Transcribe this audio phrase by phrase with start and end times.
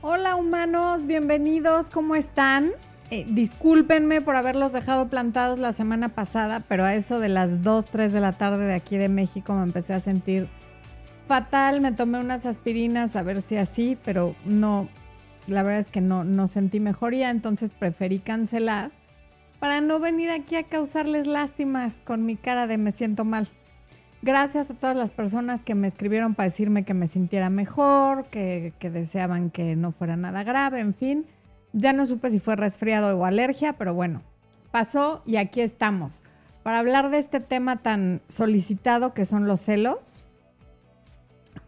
[0.00, 2.70] Hola humanos, bienvenidos, ¿cómo están?
[3.10, 7.86] Eh, discúlpenme por haberlos dejado plantados la semana pasada, pero a eso de las 2,
[7.86, 10.48] 3 de la tarde de aquí de México me empecé a sentir
[11.26, 14.88] fatal, me tomé unas aspirinas a ver si así, pero no,
[15.48, 18.92] la verdad es que no, no sentí mejoría, entonces preferí cancelar
[19.58, 23.48] para no venir aquí a causarles lástimas con mi cara de me siento mal.
[24.20, 28.72] Gracias a todas las personas que me escribieron para decirme que me sintiera mejor, que,
[28.80, 31.26] deseaban que no fuera nada grave, en fin.
[31.72, 34.22] Ya no supe si fue resfriado o alergia, pero bueno,
[34.72, 36.24] pasó y aquí estamos.
[36.64, 40.24] Para hablar de este tema tan solicitado que son los celos.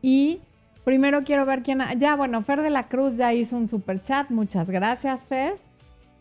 [0.02, 0.41] Y
[0.84, 1.80] primero quiero ver quién...
[1.98, 4.28] Ya, bueno, Fer de la Cruz ya hizo un super chat.
[4.30, 5.58] Muchas gracias, Fer.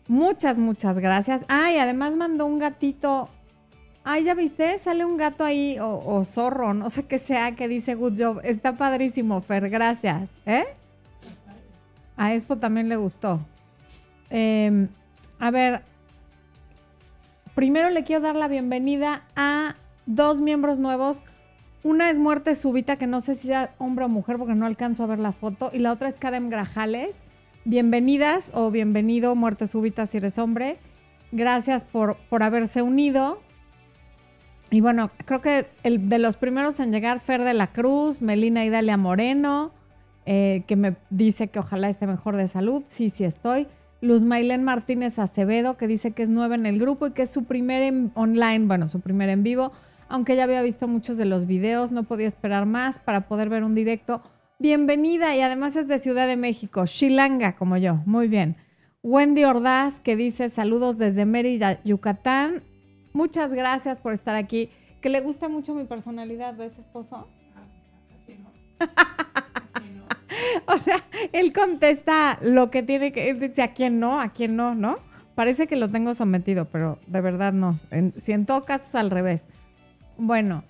[0.06, 1.44] Muchas, muchas gracias.
[1.48, 3.28] Ah, además mandó un gatito
[4.02, 7.94] Ay, ya viste, sale un gato ahí o, zorro, no sé qué sea, que dice
[7.94, 8.40] good job.
[8.44, 10.30] Está padrísimo, Fer, gracias.
[10.46, 10.64] ¿Eh?
[12.16, 13.40] A Expo también le gustó.
[14.30, 14.88] Em,
[15.38, 15.82] a ver,
[17.54, 21.22] primero le quiero dar la bienvenida a dos miembros nuevos.
[21.82, 25.02] Una es Muerte Súbita, que no sé si sea hombre o mujer porque no alcanzo
[25.02, 25.70] a ver la foto.
[25.74, 27.16] Y la otra es Karen Grajales.
[27.66, 30.78] Bienvenidas o bienvenido, Muerte Súbita, si eres hombre.
[31.32, 33.40] Gracias por, por haberse unido.
[34.70, 38.64] Y bueno, creo que el de los primeros en llegar, Fer de la Cruz, Melina
[38.64, 39.72] Idalia Moreno,
[40.26, 42.84] eh, que me dice que ojalá esté mejor de salud.
[42.86, 43.66] Sí, sí estoy.
[44.00, 47.30] Luz Mailén Martínez Acevedo, que dice que es nueva en el grupo y que es
[47.30, 49.72] su primer en online, bueno, su primer en vivo.
[50.08, 53.64] Aunque ya había visto muchos de los videos, no podía esperar más para poder ver
[53.64, 54.22] un directo.
[54.58, 57.96] Bienvenida y además es de Ciudad de México, Shilanga como yo.
[58.06, 58.56] Muy bien.
[59.02, 62.62] Wendy Ordaz, que dice saludos desde Mérida, Yucatán.
[63.12, 64.70] Muchas gracias por estar aquí.
[65.00, 67.28] Que le gusta mucho mi personalidad, ¿ves, esposo?
[70.66, 74.56] o sea, él contesta lo que tiene que, él dice a quién no, a quién
[74.56, 74.98] no, ¿no?
[75.34, 77.78] Parece que lo tengo sometido, pero de verdad no.
[77.90, 79.44] En, si en todo caso es al revés.
[80.18, 80.64] Bueno,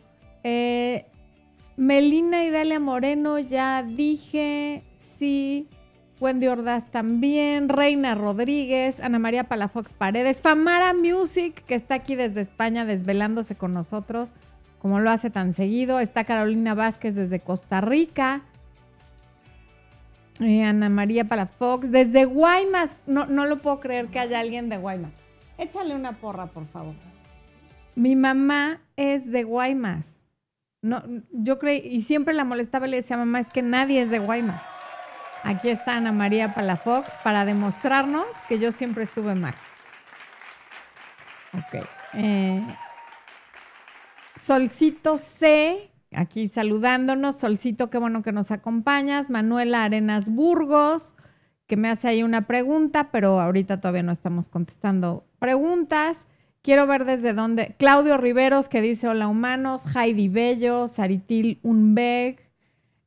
[0.45, 1.07] eh,
[1.77, 5.69] Melina Idalia Moreno, ya dije, sí.
[6.21, 12.43] Wendy Ordaz también, Reina Rodríguez, Ana María Palafox Paredes, Famara Music, que está aquí desde
[12.43, 14.35] España desvelándose con nosotros,
[14.79, 15.99] como lo hace tan seguido.
[15.99, 18.43] Está Carolina Vázquez desde Costa Rica.
[20.41, 22.97] Eh, Ana María Palafox, desde Guaymas.
[23.07, 25.13] No, no lo puedo creer que haya alguien de Guaymas.
[25.57, 26.95] Échale una porra, por favor.
[27.95, 30.21] Mi mamá es de Guaymas.
[30.83, 31.03] No,
[31.33, 34.19] yo creí, y siempre la molestaba y le decía, mamá, es que nadie es de
[34.19, 34.63] Guaymas.
[35.43, 39.55] Aquí está Ana María Palafox para demostrarnos que yo siempre estuve mal.
[41.55, 41.85] Ok.
[42.15, 42.63] Eh,
[44.37, 47.37] Solcito C, aquí saludándonos.
[47.37, 49.31] Solcito, qué bueno que nos acompañas.
[49.31, 51.17] Manuela Arenas Burgos,
[51.67, 56.27] que me hace ahí una pregunta, pero ahorita todavía no estamos contestando preguntas.
[56.63, 57.75] Quiero ver desde dónde.
[57.79, 59.85] Claudio Riveros, que dice hola humanos.
[59.97, 62.50] Heidi Bello, Saritil Unbeg.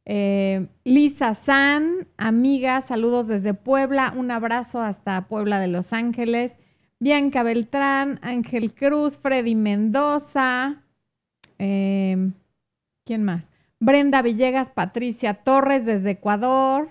[0.05, 6.55] Eh, Lisa San, amiga, saludos desde Puebla, un abrazo hasta Puebla de Los Ángeles.
[6.99, 10.83] Bianca Beltrán, Ángel Cruz, Freddy Mendoza.
[11.57, 12.33] Em,
[13.05, 13.49] ¿Quién más?
[13.79, 16.89] Brenda Villegas, Patricia Torres desde Ecuador.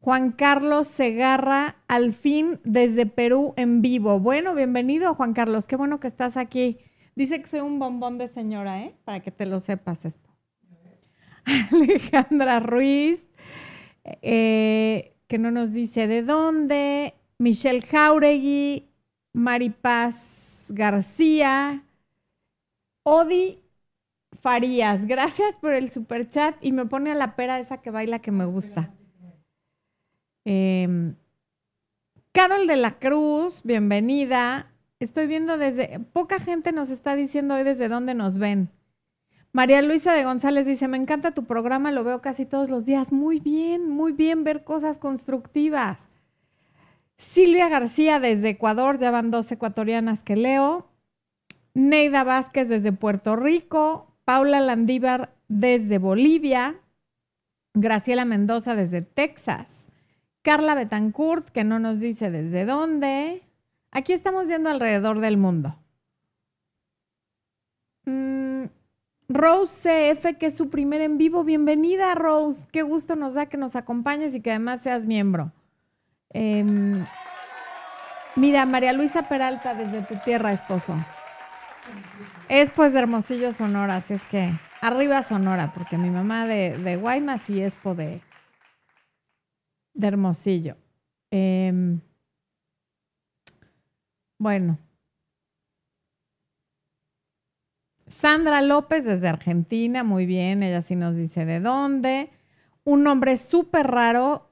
[0.00, 4.20] Juan Carlos Segarra, al fin desde Perú en vivo.
[4.20, 6.78] Bueno, bienvenido Juan Carlos, qué bueno que estás aquí.
[7.16, 8.94] Dice que soy un bombón de señora, ¿eh?
[9.04, 10.27] Para que te lo sepas esto.
[11.72, 13.20] Alejandra Ruiz,
[14.22, 18.88] eh, que no nos dice de dónde, Michelle Jauregui,
[19.32, 21.84] Maripaz García,
[23.02, 23.62] Odi
[24.40, 28.20] Farías, gracias por el super chat y me pone a la pera esa que baila
[28.20, 28.94] que me gusta.
[30.44, 31.14] Em,
[32.32, 34.70] Carol de la Cruz, bienvenida.
[35.00, 38.70] Estoy viendo desde, poca gente nos está diciendo hoy desde dónde nos ven.
[39.58, 43.10] María Luisa de González dice, me encanta tu programa, lo veo casi todos los días.
[43.10, 46.10] Muy bien, muy bien ver cosas constructivas.
[47.16, 50.86] Silvia García desde Ecuador, ya van dos ecuatorianas que leo.
[51.74, 54.14] Neida Vázquez desde Puerto Rico.
[54.24, 56.76] Paula Landívar desde Bolivia.
[57.74, 59.88] Graciela Mendoza desde Texas.
[60.42, 63.42] Carla Betancourt, que no nos dice desde dónde.
[63.90, 65.74] Aquí estamos yendo alrededor del mundo.
[68.04, 68.47] Mm,
[69.28, 71.44] Rose CF, que es su primer en vivo.
[71.44, 72.66] Bienvenida, Rose.
[72.72, 75.52] Qué gusto nos da que nos acompañes y que además seas miembro.
[76.30, 77.04] Em,
[78.36, 80.96] mira, María Luisa Peralta, desde tu tierra, esposo.
[82.48, 87.50] Es pues de Hermosillo, Sonora, así es que arriba Sonora, porque mi mamá de, Guaymas
[87.50, 88.22] y es de,
[89.92, 90.76] de Hermosillo.
[91.30, 92.00] Em,
[94.38, 94.78] bueno.
[98.08, 102.30] Sandra López desde Argentina, muy bien, ella sí nos dice de dónde.
[102.84, 104.50] Un nombre súper raro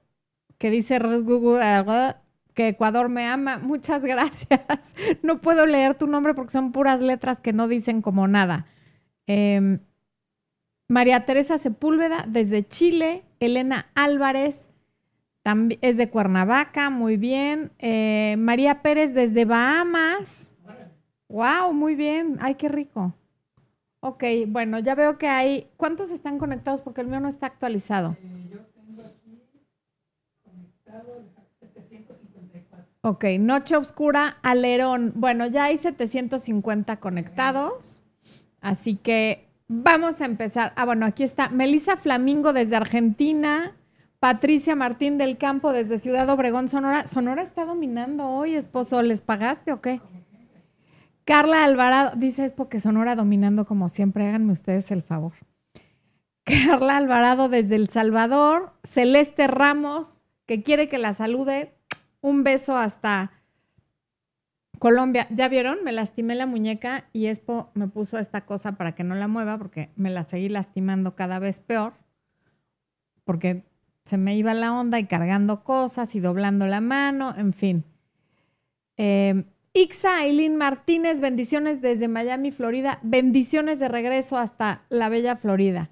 [0.58, 1.00] que dice
[2.54, 3.58] que Ecuador me ama.
[3.58, 4.94] Muchas gracias.
[5.22, 8.66] No puedo leer tu nombre porque son puras letras que no dicen como nada.
[9.26, 9.80] Em,
[10.88, 13.24] María Teresa Sepúlveda desde Chile.
[13.40, 14.70] Elena Álvarez
[15.80, 17.70] es de Cuernavaca, muy bien.
[17.78, 20.52] Eh, María Pérez desde Bahamas.
[21.28, 22.38] Wow, muy bien.
[22.40, 23.14] Ay, qué rico.
[24.08, 25.66] Ok, bueno, ya veo que hay.
[25.76, 26.80] ¿Cuántos están conectados?
[26.80, 28.16] Porque el mío no está actualizado.
[28.22, 29.42] Eh, yo tengo aquí
[30.44, 31.24] conectados
[31.58, 32.86] 754.
[33.00, 35.12] Ok, Noche Oscura, Alerón.
[35.16, 38.04] Bueno, ya hay 750 conectados.
[38.60, 40.72] Así que vamos a empezar.
[40.76, 43.74] Ah, bueno, aquí está Melissa Flamingo desde Argentina.
[44.20, 47.08] Patricia Martín del Campo desde Ciudad Obregón, Sonora.
[47.08, 49.02] Sonora está dominando hoy, esposo.
[49.02, 50.00] ¿Les pagaste o qué?
[51.26, 55.32] Carla Alvarado, dice es porque Sonora dominando como siempre, háganme ustedes el favor.
[56.44, 61.74] Carla Alvarado desde El Salvador, Celeste Ramos, que quiere que la salude.
[62.20, 63.32] Un beso hasta
[64.78, 65.26] Colombia.
[65.30, 65.82] ¿Ya vieron?
[65.82, 69.58] Me lastimé la muñeca y Expo me puso esta cosa para que no la mueva
[69.58, 71.94] porque me la seguí lastimando cada vez peor.
[73.24, 73.64] Porque
[74.04, 77.84] se me iba la onda y cargando cosas y doblando la mano, en fin.
[78.96, 79.44] Eh,
[79.76, 82.98] Ixa Aileen Martínez, bendiciones desde Miami, Florida.
[83.02, 85.90] Bendiciones de regreso hasta la bella Florida.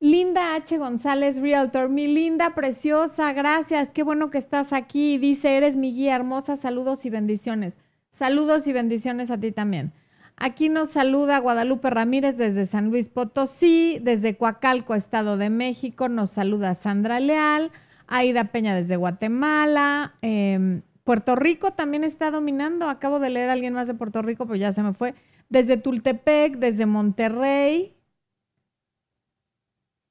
[0.00, 0.78] Linda H.
[0.78, 1.90] González, Realtor.
[1.90, 3.92] Mi linda, preciosa, gracias.
[3.92, 5.16] Qué bueno que estás aquí.
[5.18, 6.56] Dice, eres mi guía hermosa.
[6.56, 7.76] Saludos y bendiciones.
[8.10, 9.92] Saludos y bendiciones a ti también.
[10.34, 16.08] Aquí nos saluda Guadalupe Ramírez desde San Luis Potosí, desde Coacalco, Estado de México.
[16.08, 17.70] Nos saluda Sandra Leal,
[18.08, 20.14] Aida Peña desde Guatemala.
[20.20, 22.88] Em, Puerto Rico también está dominando.
[22.88, 25.14] Acabo de leer a alguien más de Puerto Rico, pero ya se me fue.
[25.48, 27.94] Desde Tultepec, desde Monterrey.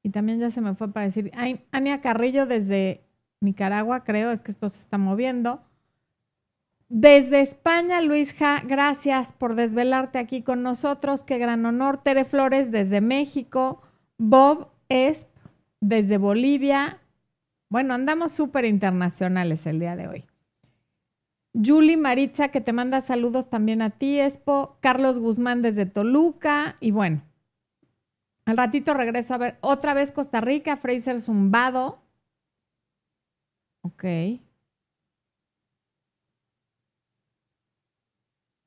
[0.04, 1.32] Y también ya se me fue para decir,
[1.72, 3.06] Ania Carrillo desde
[3.40, 5.64] Nicaragua, creo, es que esto se está moviendo.
[6.90, 11.24] Desde España, Luis Ja, gracias por desvelarte aquí con nosotros.
[11.24, 12.04] Qué gran honor.
[12.04, 13.82] Tere Flores desde México.
[14.18, 15.28] Bob Esp
[15.80, 17.02] desde Bolivia.
[17.70, 20.26] Bueno, andamos súper internacionales el día de hoy.
[21.54, 24.78] Julie Maritza, que te manda saludos también a ti, Espo.
[24.82, 26.78] Carlos Guzmán desde Toluca.
[26.80, 27.22] Y bueno,
[28.46, 32.00] al ratito regreso a ver otra vez Costa Rica, Fraser Zumbado.
[33.82, 34.04] Ok.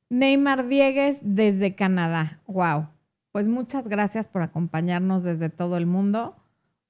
[0.09, 2.41] Neymar Diegues desde Canadá.
[2.47, 2.88] Wow.
[3.33, 6.37] Pues muchas gracias por acompañarnos desde todo el mundo.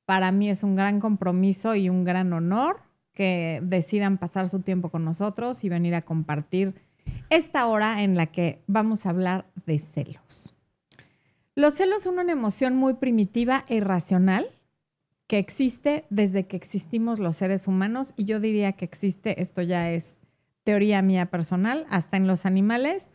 [0.04, 2.85] Para mí es un gran compromiso y un gran honor
[3.16, 6.74] que decidan pasar su tiempo con nosotros y venir a compartir
[7.30, 10.54] esta hora en la que vamos a hablar de celos.
[11.54, 14.50] Los celos son una emoción muy primitiva e irracional
[15.26, 19.90] que existe desde que existimos los seres humanos y yo diría que existe, esto ya
[19.90, 20.19] es
[20.62, 23.08] teoría mía personal, hasta en los animales,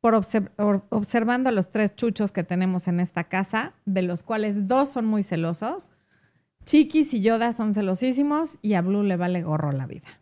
[0.00, 4.90] por observando a los tres chuchos que tenemos en esta casa, de los cuales dos
[4.90, 5.90] son muy celosos.
[6.68, 10.20] Chiquis y Yoda son celosísimos y a Blue le vale gorro la vida.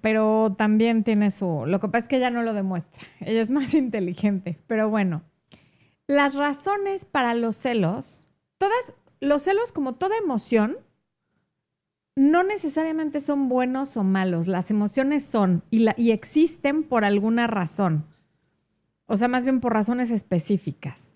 [0.00, 1.64] Pero también tiene su...
[1.66, 3.02] Lo que pasa es que ella no lo demuestra.
[3.18, 4.60] Ella es más inteligente.
[4.68, 5.24] Pero bueno,
[6.06, 10.76] las razones para los celos, todas, los celos como toda emoción,
[12.14, 18.04] no necesariamente son buenos o malos, las emociones son y, y, existen por alguna razón,
[19.06, 21.11] o sea, más bien por razones específicas.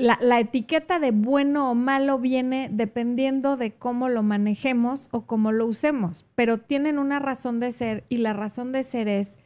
[0.00, 5.66] La, etiqueta de bueno o malo viene dependiendo de cómo lo manejemos o cómo lo
[5.66, 9.38] usemos, pero tienen una razón de ser y la razón de ser es,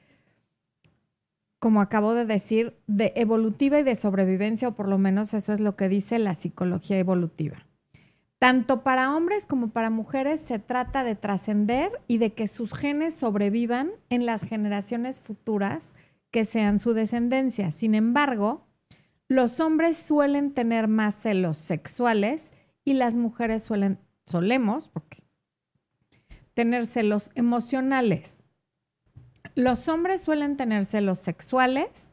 [1.58, 5.58] como acabo de decir, de evolutiva y de sobrevivencia, o por lo menos eso es
[5.58, 7.66] lo que dice la psicología evolutiva.
[8.38, 13.14] Tanto para hombres como para mujeres se trata de trascender y de que sus genes
[13.14, 15.96] sobrevivan en las generaciones futuras
[16.30, 17.72] que sean su descendencia.
[17.72, 18.66] Sin embargo,
[19.34, 22.52] los hombres suelen tener más celos sexuales
[22.84, 25.24] y las mujeres suelen, solemos, porque
[26.54, 28.36] tener celos emocionales.
[29.56, 32.12] Los hombres suelen tener celos sexuales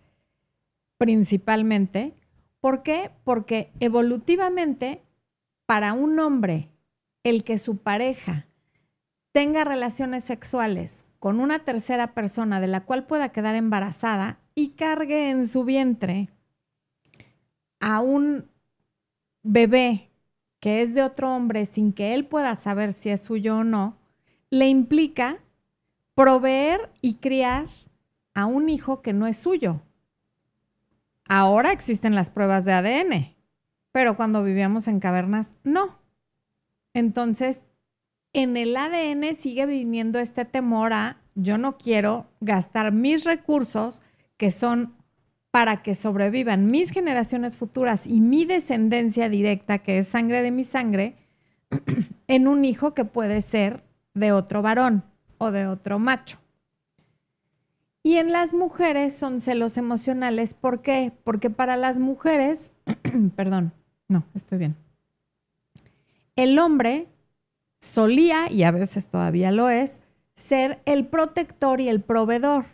[0.97, 2.15] principalmente.
[2.59, 3.11] ¿Por qué?
[3.23, 5.03] Porque evolutivamente
[5.67, 6.71] para un hombre
[7.23, 8.47] el que su pareja
[9.31, 15.29] tenga relaciones sexuales con una tercera persona de la cual pueda quedar embarazada y cargue
[15.29, 16.31] en su vientre
[17.81, 18.49] a un
[19.43, 20.09] bebé
[20.61, 23.97] que es de otro hombre sin que él pueda saber si es suyo o no,
[24.49, 25.39] le implica
[26.13, 27.67] proveer y criar
[28.33, 29.81] a un hijo que no es suyo.
[31.27, 33.35] Ahora existen las pruebas de ADN,
[33.91, 35.99] pero cuando vivíamos en cavernas, no.
[36.93, 37.61] Entonces,
[38.33, 44.01] en el ADN sigue viniendo este temor a yo no quiero gastar mis recursos
[44.37, 44.95] que son
[45.51, 50.63] para que sobrevivan mis generaciones futuras y mi descendencia directa, que es sangre de mi
[50.63, 51.15] sangre,
[52.27, 55.03] en un hijo que puede ser de otro varón
[55.37, 56.39] o de otro macho.
[58.03, 60.53] Y en las mujeres son celos emocionales.
[60.53, 61.11] ¿Por qué?
[61.23, 62.71] Porque para las mujeres,
[63.35, 63.73] perdón,
[64.07, 64.75] no, estoy bien.
[66.35, 67.07] El hombre
[67.79, 70.01] solía, y a veces todavía lo es,
[70.33, 72.65] ser el protector y el proveedor.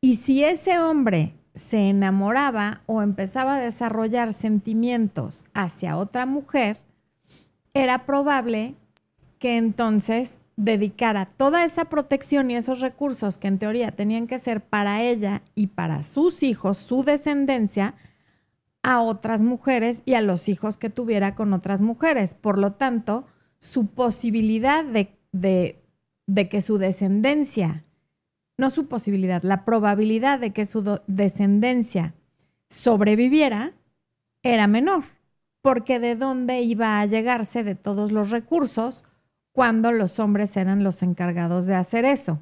[0.00, 6.78] Y si ese hombre se enamoraba o empezaba a desarrollar sentimientos hacia otra mujer,
[7.74, 8.74] era probable
[9.38, 14.62] que entonces dedicara toda esa protección y esos recursos que en teoría tenían que ser
[14.62, 17.94] para ella y para sus hijos, su descendencia,
[18.82, 22.34] a otras mujeres y a los hijos que tuviera con otras mujeres.
[22.34, 23.26] Por lo tanto,
[23.58, 27.84] su posibilidad de, de que su descendencia,
[28.60, 32.14] no su posibilidad, la probabilidad de que su descendencia
[32.68, 33.72] sobreviviera
[34.42, 35.04] era menor,
[35.62, 39.04] porque de dónde iba a llegarse de todos los recursos
[39.52, 42.40] cuando los hombres eran los encargados de hacer eso.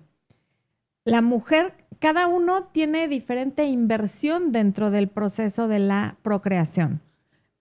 [1.05, 7.01] La mujer, cada uno tiene diferente inversión dentro del proceso de la procreación.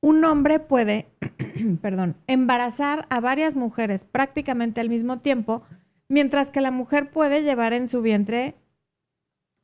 [0.02, 1.08] Un hombre puede,
[1.82, 5.64] perdón, embarazar a varias mujeres prácticamente al mismo tiempo
[6.10, 8.56] mientras que la mujer puede llevar en su vientre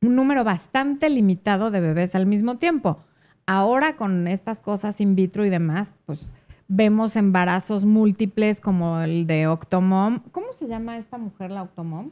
[0.02, 2.98] un número bastante limitado de bebés al mismo tiempo.
[3.46, 6.28] Ahora con estas cosas in vitro y demás, pues
[6.68, 10.20] vemos embarazos múltiples como el de Octomom.
[10.32, 12.10] ¿Cómo se llama esta mujer, la Octomom?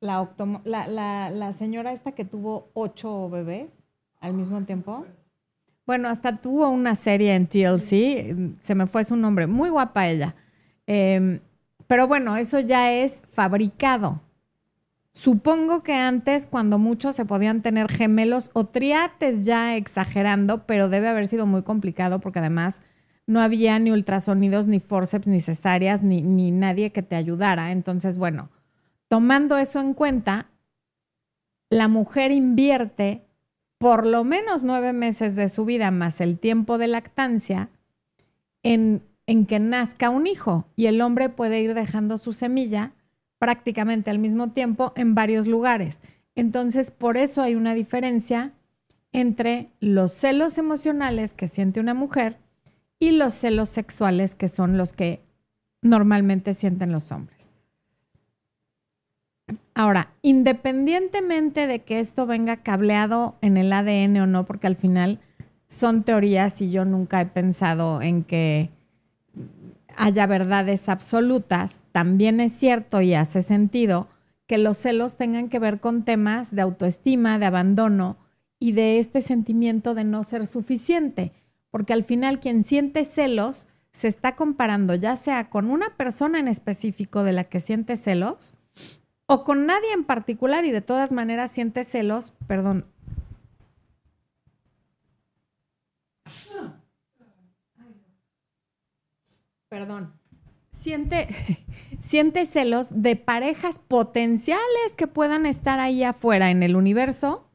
[0.00, 3.70] La, octomom, la, la, la señora esta que tuvo ocho bebés
[4.20, 5.06] al mismo tiempo.
[5.86, 10.34] Bueno, hasta tuvo una serie en TLC, se me fue su nombre, muy guapa ella.
[10.88, 11.40] Eh,
[11.86, 14.20] pero bueno, eso ya es fabricado.
[15.12, 21.08] Supongo que antes, cuando muchos se podían tener gemelos o triates ya exagerando, pero debe
[21.08, 22.80] haber sido muy complicado porque además
[23.26, 27.72] no había ni ultrasonidos, ni forceps, ni cesáreas, ni, ni nadie que te ayudara.
[27.72, 28.48] Entonces, bueno,
[29.08, 30.48] tomando eso en cuenta,
[31.68, 33.22] la mujer invierte
[33.76, 37.68] por lo menos nueve meses de su vida más el tiempo de lactancia
[38.62, 42.92] en en que nazca un hijo y el hombre puede ir dejando su semilla
[43.38, 46.00] prácticamente al mismo tiempo en varios lugares.
[46.34, 48.52] Entonces, por eso hay una diferencia
[49.12, 52.38] entre los celos emocionales que siente una mujer
[52.98, 55.20] y los celos sexuales que son los que
[55.82, 57.50] normalmente sienten los hombres.
[59.74, 65.18] Ahora, independientemente de que esto venga cableado en el ADN o no, porque al final
[65.66, 68.70] son teorías y yo nunca he pensado en que
[69.96, 74.08] haya verdades absolutas, también es cierto y hace sentido
[74.46, 78.18] que los celos tengan que ver con temas de autoestima, de abandono
[78.58, 81.32] y de este sentimiento de no ser suficiente,
[81.70, 86.48] porque al final quien siente celos se está comparando ya sea con una persona en
[86.48, 88.54] específico de la que siente celos
[89.26, 92.86] o con nadie en particular y de todas maneras siente celos, perdón,
[99.72, 100.12] perdón,
[100.70, 101.28] siente,
[102.00, 107.48] siente celos de parejas potenciales que puedan estar ahí afuera en el universo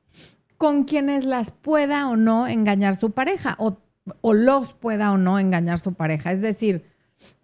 [0.57, 3.77] con quienes las pueda o no engañar su pareja o,
[4.21, 6.31] o los pueda o no engañar su pareja.
[6.31, 6.89] Es decir,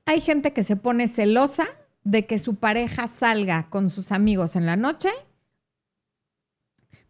[0.08, 1.68] hay gente que se pone celosa
[2.04, 5.10] de que su pareja salga con sus amigos en la noche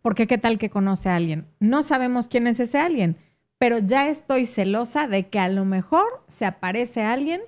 [0.02, 1.48] porque qué tal que conoce a alguien.
[1.62, 3.16] No sabemos quién es ese alguien,
[3.58, 7.40] pero ya estoy celosa de que a lo mejor se aparece alguien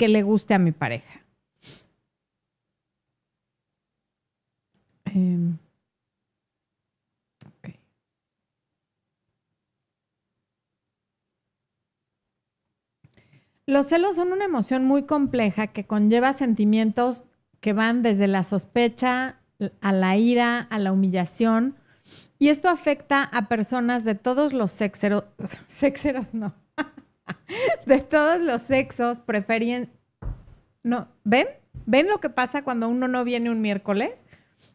[0.00, 1.26] que le guste a mi pareja.
[5.04, 5.58] Em,
[13.66, 17.24] Los celos son una emoción muy compleja que conlleva sentimientos
[17.60, 19.42] que van desde la sospecha
[19.82, 21.76] a la ira, a la humillación.
[22.38, 25.24] Y esto afecta a personas de todos los sexeros,
[25.66, 26.54] sexeros no,
[27.86, 29.90] de todos los sexos, preferien...
[30.82, 31.46] No, ¿ven?
[31.86, 34.26] ¿Ven lo que pasa cuando uno no viene un miércoles?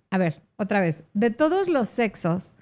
[0.10, 1.04] A ver, otra vez.
[1.14, 2.54] De todos los sexos,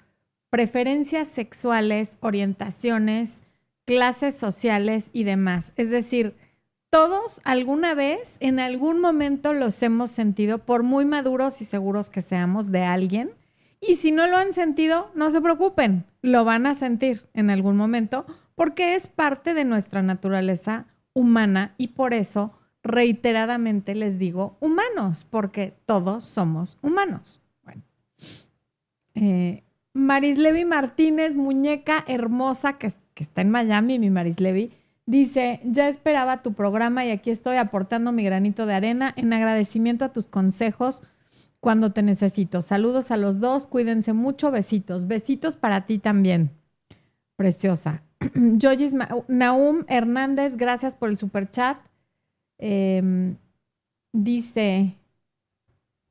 [0.50, 3.42] preferencias sexuales, orientaciones,
[3.84, 5.72] clases sociales y demás.
[5.76, 6.36] Es decir,
[6.90, 12.22] todos alguna vez, en algún momento los hemos sentido, por muy maduros y seguros que
[12.22, 13.32] seamos de alguien.
[13.80, 17.76] Y si no lo han sentido, no se preocupen, lo van a sentir en algún
[17.76, 18.24] momento
[18.54, 25.74] porque es parte de nuestra naturaleza humana y por eso reiteradamente les digo humanos, porque
[25.86, 27.40] todos somos humanos.
[27.62, 27.82] Bueno.
[29.14, 34.72] Eh, Marislevi Martínez, muñeca hermosa que, que está en Miami, mi Marislevi,
[35.06, 40.04] dice, ya esperaba tu programa y aquí estoy aportando mi granito de arena en agradecimiento
[40.04, 41.02] a tus consejos
[41.60, 42.60] cuando te necesito.
[42.60, 45.06] Saludos a los dos, cuídense mucho, besitos.
[45.06, 46.50] Besitos para ti también.
[47.36, 48.02] Preciosa.
[48.60, 48.94] Joyis
[49.28, 51.78] Naum Hernández, gracias por el super chat.
[52.58, 53.36] Em,
[54.12, 54.96] dice,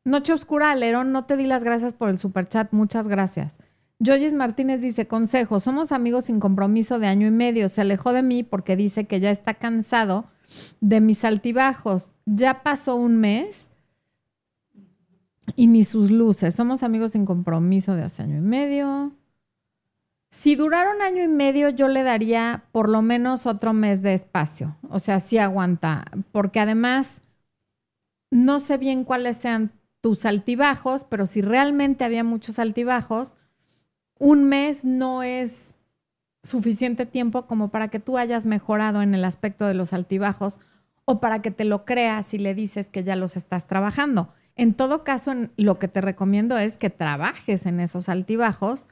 [0.06, 3.58] Noche Oscura, Alerón, no te di las gracias por el super chat, muchas gracias.
[4.00, 8.22] Joyis Martínez dice, consejo, somos amigos sin compromiso de año y medio, se alejó de
[8.22, 10.26] mí porque dice que ya está cansado
[10.82, 12.14] de mis altibajos.
[12.26, 13.70] Ya pasó un mes
[15.56, 16.54] y ni sus luces.
[16.54, 19.14] Somos amigos sin compromiso de hace año y medio.
[20.34, 24.16] Si durara un año y medio, yo le daría por lo menos otro mes de
[24.16, 24.76] espacio.
[24.90, 26.06] O sea, sí aguanta.
[26.32, 27.22] Porque además,
[28.32, 33.36] no sé bien cuáles sean tus altibajos, pero si realmente había muchos altibajos,
[34.18, 35.76] un mes no es
[36.42, 40.60] suficiente tiempo como para que tú hayas mejorado en el aspecto de los altibajos
[41.06, 44.34] o para que te lo creas y le dices que ya los estás trabajando.
[44.56, 48.90] En todo caso, lo que te recomiendo es que trabajes en esos altibajos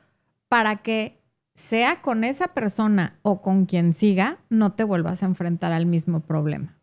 [0.47, 1.20] para que
[1.61, 6.21] sea con esa persona o con quien siga, no te vuelvas a enfrentar al mismo
[6.21, 6.77] problema.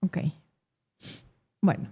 [0.00, 0.18] Ok.
[1.60, 1.90] Bueno.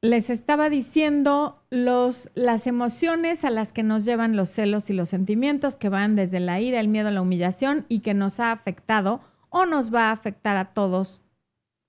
[0.00, 5.08] Les estaba diciendo los, las emociones a las que nos llevan los celos y los
[5.08, 9.20] sentimientos que van desde la ira, el miedo, la humillación y que nos ha afectado
[9.48, 11.20] o nos va a afectar a todos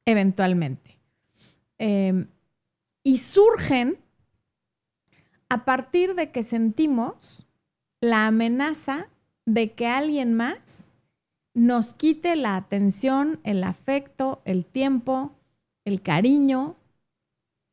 [0.06, 1.00] eventualmente.
[1.78, 2.28] Em,
[3.04, 4.00] y surgen
[5.50, 7.49] a partir de que sentimos
[8.02, 9.08] la amenaza
[9.46, 10.90] de que alguien más
[11.54, 15.36] nos quite la atención, el afecto, el tiempo,
[15.86, 16.76] el cariño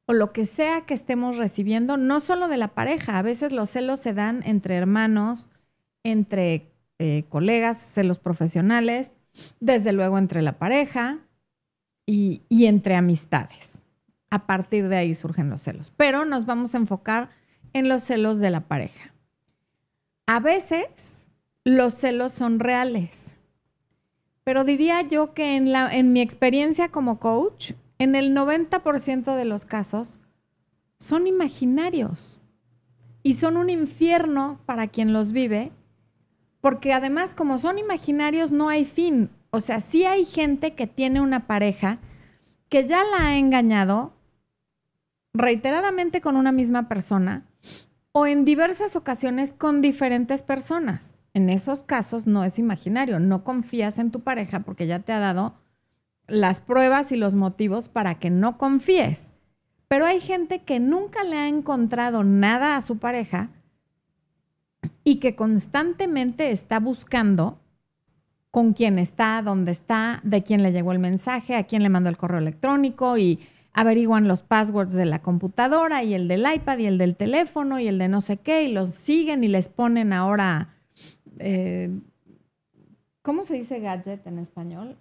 [0.07, 3.71] o lo que sea que estemos recibiendo, no solo de la pareja, a veces los
[3.71, 5.49] celos se dan entre hermanos,
[6.05, 9.17] entre eh, colegas, celos profesionales,
[9.61, 11.19] desde luego entre la pareja
[12.07, 13.83] y entre amistades.
[14.31, 17.31] A partir de ahí surgen los celos, pero nos vamos a enfocar
[17.73, 19.16] en los celos de la pareja.
[20.29, 21.25] A veces
[21.65, 23.37] los celos son reales,
[24.43, 29.45] pero diría yo que en, la, en mi experiencia como coach, en el 90% de
[29.45, 30.19] los casos
[30.99, 32.41] son imaginarios
[33.23, 35.71] y son un infierno para quien los vive,
[36.61, 39.31] porque además como son imaginarios no hay fin.
[39.51, 42.01] O sea, sí hay gente que tiene una pareja
[42.69, 44.13] que ya la ha engañado
[45.35, 47.47] reiteradamente con una misma persona
[48.19, 51.19] o en diversas ocasiones con diferentes personas.
[51.35, 55.19] En esos casos no es imaginario, no confías en tu pareja porque ya te ha
[55.19, 55.61] dado
[56.27, 59.35] las pruebas y los motivos para que no confíes.
[59.87, 63.51] Pero hay gente que nunca le ha encontrado nada a su pareja
[65.05, 67.61] y que constantemente está buscando
[68.51, 72.09] con quién está, dónde está, de quién le llegó el mensaje, a quién le mandó
[72.09, 73.47] el correo electrónico y
[73.77, 77.87] averiguan los passwords de la computadora y el del iPad y el del teléfono y
[77.87, 80.75] el de no sé qué y los siguen y les ponen ahora,
[81.39, 81.91] eh,
[83.21, 84.97] ¿cómo se dice gadget en español?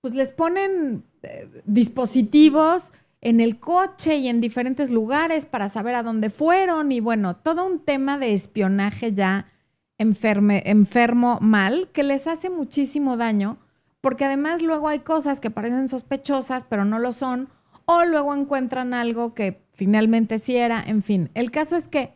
[0.00, 6.04] Pues les ponen eh, dispositivos en el coche y en diferentes lugares para saber a
[6.04, 9.50] dónde fueron y bueno, todo un tema de espionaje ya
[9.98, 13.58] enfermo mal que les hace muchísimo daño
[14.04, 17.48] porque además luego hay cosas que parecen sospechosas, pero no lo son,
[17.86, 21.30] o luego encuentran algo que finalmente sí era, en fin.
[21.32, 22.12] El caso es que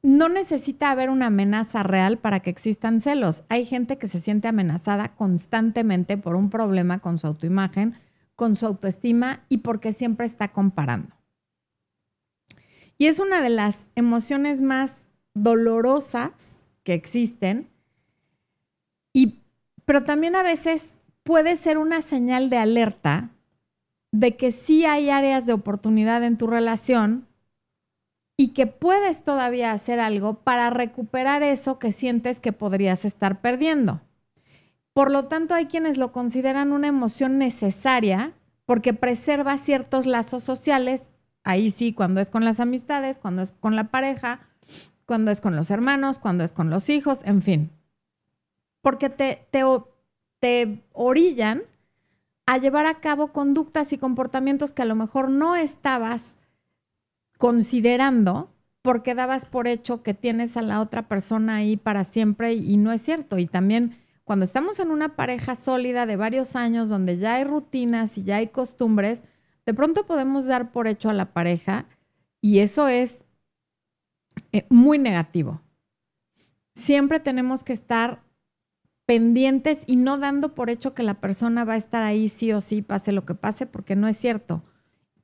[0.00, 3.42] no necesita haber una amenaza real para que existan celos.
[3.48, 7.96] Hay gente que se siente amenazada constantemente por un problema con su autoimagen,
[8.36, 11.16] con su autoestima y porque siempre está comparando.
[12.96, 17.70] Y es una de las emociones más dolorosas que existen,
[19.12, 19.40] y,
[19.84, 20.93] pero también a veces
[21.24, 23.30] puede ser una señal de alerta
[24.12, 27.26] de que sí hay áreas de oportunidad en tu relación
[28.36, 34.02] y que puedes todavía hacer algo para recuperar eso que sientes que podrías estar perdiendo.
[34.92, 38.34] Por lo tanto, hay quienes lo consideran una emoción necesaria
[38.66, 41.10] porque preserva ciertos lazos sociales,
[41.42, 44.40] ahí sí, cuando es con las amistades, cuando es con la pareja,
[45.06, 47.70] cuando es con los hermanos, cuando es con los hijos, en fin.
[48.80, 49.64] porque te, te,
[50.44, 51.62] te orillan
[52.44, 56.36] a llevar a cabo conductas y comportamientos que a lo mejor no estabas
[57.38, 58.50] considerando
[58.82, 62.92] porque dabas por hecho que tienes a la otra persona ahí para siempre y no
[62.92, 63.38] es cierto.
[63.38, 68.18] Y también cuando estamos en una pareja sólida de varios años donde ya hay rutinas
[68.18, 69.22] y ya hay costumbres,
[69.64, 71.86] de pronto podemos dar por hecho a la pareja
[72.42, 73.24] y eso es
[74.52, 75.62] eh, muy negativo.
[76.74, 78.22] Siempre tenemos que estar
[79.06, 82.60] pendientes y no dando por hecho que la persona va a estar ahí sí o
[82.60, 84.62] sí, pase lo que pase, porque no es cierto.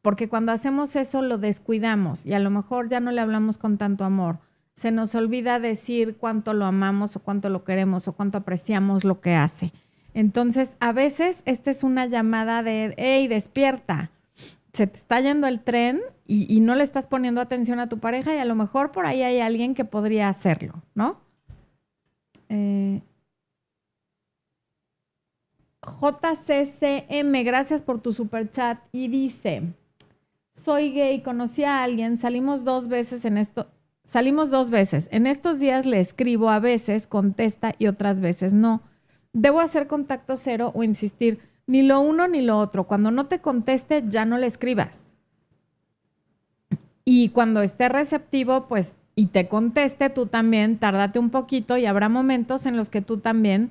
[0.02, 3.78] Porque cuando hacemos eso lo descuidamos y a lo mejor ya no le hablamos con
[3.78, 4.38] tanto amor.
[4.74, 9.20] Se nos olvida decir cuánto lo amamos o cuánto lo queremos o cuánto apreciamos lo
[9.20, 9.72] que hace.
[10.14, 14.10] Entonces, a veces esta es una llamada de, hey, despierta.
[14.72, 18.34] Se te está yendo el tren y, no le estás poniendo atención a tu pareja
[18.34, 21.20] y a lo mejor por ahí hay alguien que podría hacerlo, ¿no?
[22.48, 23.02] Eh,
[26.00, 28.78] JCCM, gracias por tu super chat.
[28.92, 29.62] Y dice,
[30.54, 33.68] soy gay, conocí a alguien, salimos dos veces en esto,
[34.04, 35.08] salimos dos veces.
[35.10, 38.82] En estos días le escribo, a veces contesta y otras veces no.
[39.32, 42.84] Debo hacer contacto cero o insistir, ni lo uno ni lo otro.
[42.84, 45.04] Cuando no te conteste, ya no le escribas.
[47.04, 52.08] Y cuando esté receptivo, pues, y te conteste, tú también, tárdate un poquito y habrá
[52.08, 53.70] momentos en los que tú también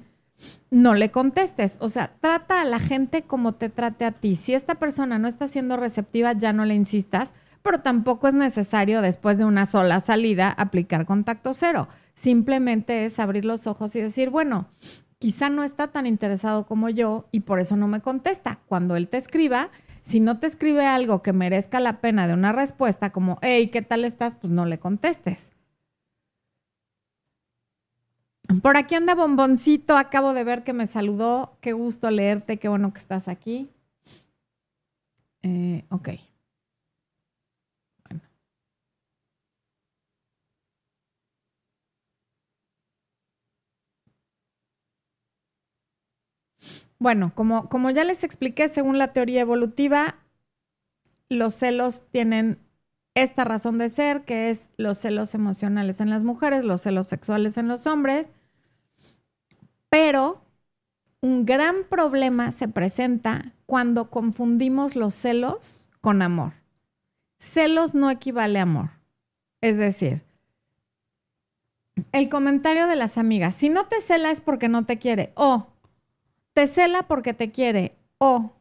[0.71, 1.78] no le contestes.
[1.80, 4.36] O sea, trata a la gente como te trate a ti.
[4.36, 9.02] Si esta persona no está siendo receptiva, ya no le insistas, pero tampoco es necesario
[9.02, 11.88] después de una sola salida aplicar contacto cero.
[12.13, 14.67] Simplemente es abrir los ojos y decir, bueno,
[15.19, 18.60] quizá no está tan interesado como yo y por eso no me contesta.
[18.67, 19.69] Cuando él te escriba,
[20.02, 23.82] si no te escribe algo que merezca la pena de una respuesta como, hey, ¿qué
[23.82, 24.36] tal estás?
[24.36, 25.52] Pues no le contestes.
[28.64, 31.58] Por aquí anda Bomboncito, acabo de ver que me saludó.
[31.62, 33.70] Qué gusto leerte, qué bueno que estás aquí.
[35.44, 36.10] Eh, ok.
[38.10, 38.22] Bueno.
[46.98, 50.16] Bueno, como, como ya les expliqué, según la teoría evolutiva,
[51.30, 52.60] los celos tienen
[53.14, 57.58] esta razón de ser, que es los celos emocionales en las mujeres, los celos sexuales
[57.58, 58.30] en los hombres
[59.89, 60.41] pero
[61.21, 66.54] un gran problema se presenta cuando confundimos los celos con amor.
[67.39, 68.91] Celos no equivale a amor.
[69.62, 70.23] Es decir,
[72.12, 75.67] el comentario de las amigas, si no te cela es porque no te quiere, o
[76.54, 78.54] te cela porque te quiere, o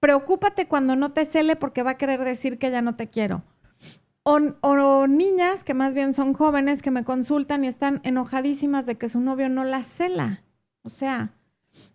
[0.00, 3.42] preocúpate cuando no te cele porque va a querer decir que ya no te quiero.
[4.22, 8.96] O, o, niñas que más bien son jóvenes que me consultan y están enojadísimas de
[8.96, 10.42] que su novio no las cela.
[10.86, 11.32] O sea,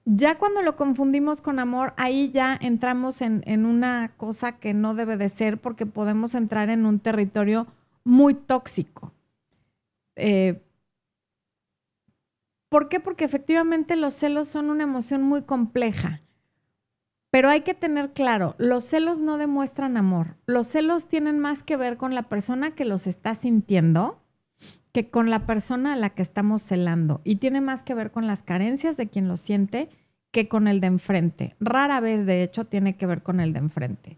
[0.03, 5.15] ya cuando lo confundimos con amor, ahí ya entramos en, una cosa que no debe
[5.15, 7.67] de ser porque podemos entrar en un territorio
[8.03, 9.13] muy tóxico.
[10.17, 10.61] Eh,
[12.67, 12.99] ¿Por qué?
[12.99, 16.21] Porque efectivamente los celos son una emoción muy compleja.
[17.29, 20.35] Pero hay que tener claro, los celos no demuestran amor.
[20.47, 24.20] Los celos tienen más que ver con la persona que los está sintiendo
[24.91, 28.27] que con la persona a la que estamos celando y tiene más que ver con
[28.27, 29.89] las carencias de quien lo siente
[30.31, 31.55] que con el de enfrente.
[31.59, 34.17] Rara vez, de hecho, tiene que ver con el de enfrente.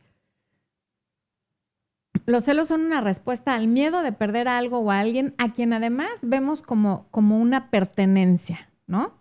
[2.25, 5.51] Los celos son una respuesta al miedo de perder a algo o a alguien a
[5.51, 9.13] quien además vemos como, como una pertenencia, ¿no?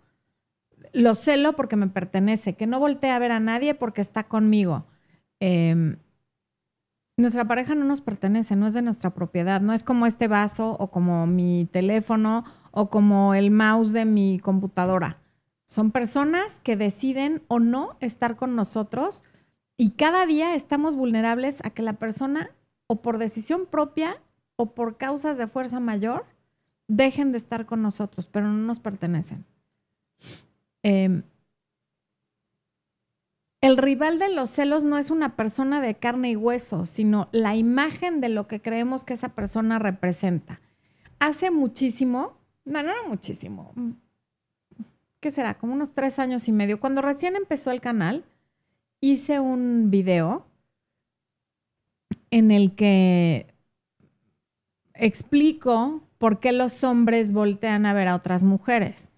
[0.93, 4.85] Lo celo porque me pertenece, que no voltee a ver a nadie porque está conmigo.
[5.39, 5.97] Eh,
[7.17, 10.75] nuestra pareja no nos pertenece, no es de nuestra propiedad, no es como este vaso
[10.79, 15.19] o como mi teléfono o como el mouse de mi computadora.
[15.65, 19.23] Son personas que deciden o no estar con nosotros
[19.77, 22.49] y cada día estamos vulnerables a que la persona
[22.87, 24.21] o por decisión propia
[24.55, 26.25] o por causas de fuerza mayor
[26.87, 29.45] dejen de estar con nosotros, pero no nos pertenecen.
[30.83, 31.23] Eh,
[33.63, 37.55] el rival de los celos no es una persona de carne y hueso, sino la
[37.55, 40.59] imagen de lo que creemos que esa persona representa.
[41.19, 43.73] Hace muchísimo, no, no, no muchísimo,
[45.21, 45.57] ¿qué será?
[45.57, 48.25] Como unos tres años y medio, cuando recién empezó el canal,
[48.99, 50.45] hice un video
[52.31, 53.47] en el que
[54.93, 59.12] explico por qué los hombres voltean a ver a otras mujeres.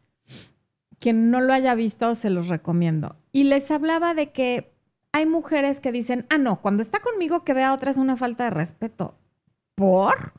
[1.06, 4.74] Quien no lo haya visto, se los recomiendo y les hablaba de que
[5.12, 8.18] hay mujeres que dicen, ah, no, cuando está conmigo que vea a otra es una
[8.18, 9.14] falta de respeto.
[9.76, 10.34] ¿Por?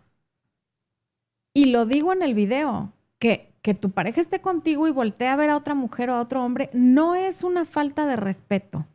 [1.55, 5.37] Y lo digo en el video, que, que tu pareja esté contigo y voltea a
[5.37, 8.89] ver a otra mujer o a otro hombre no es una falta de respeto.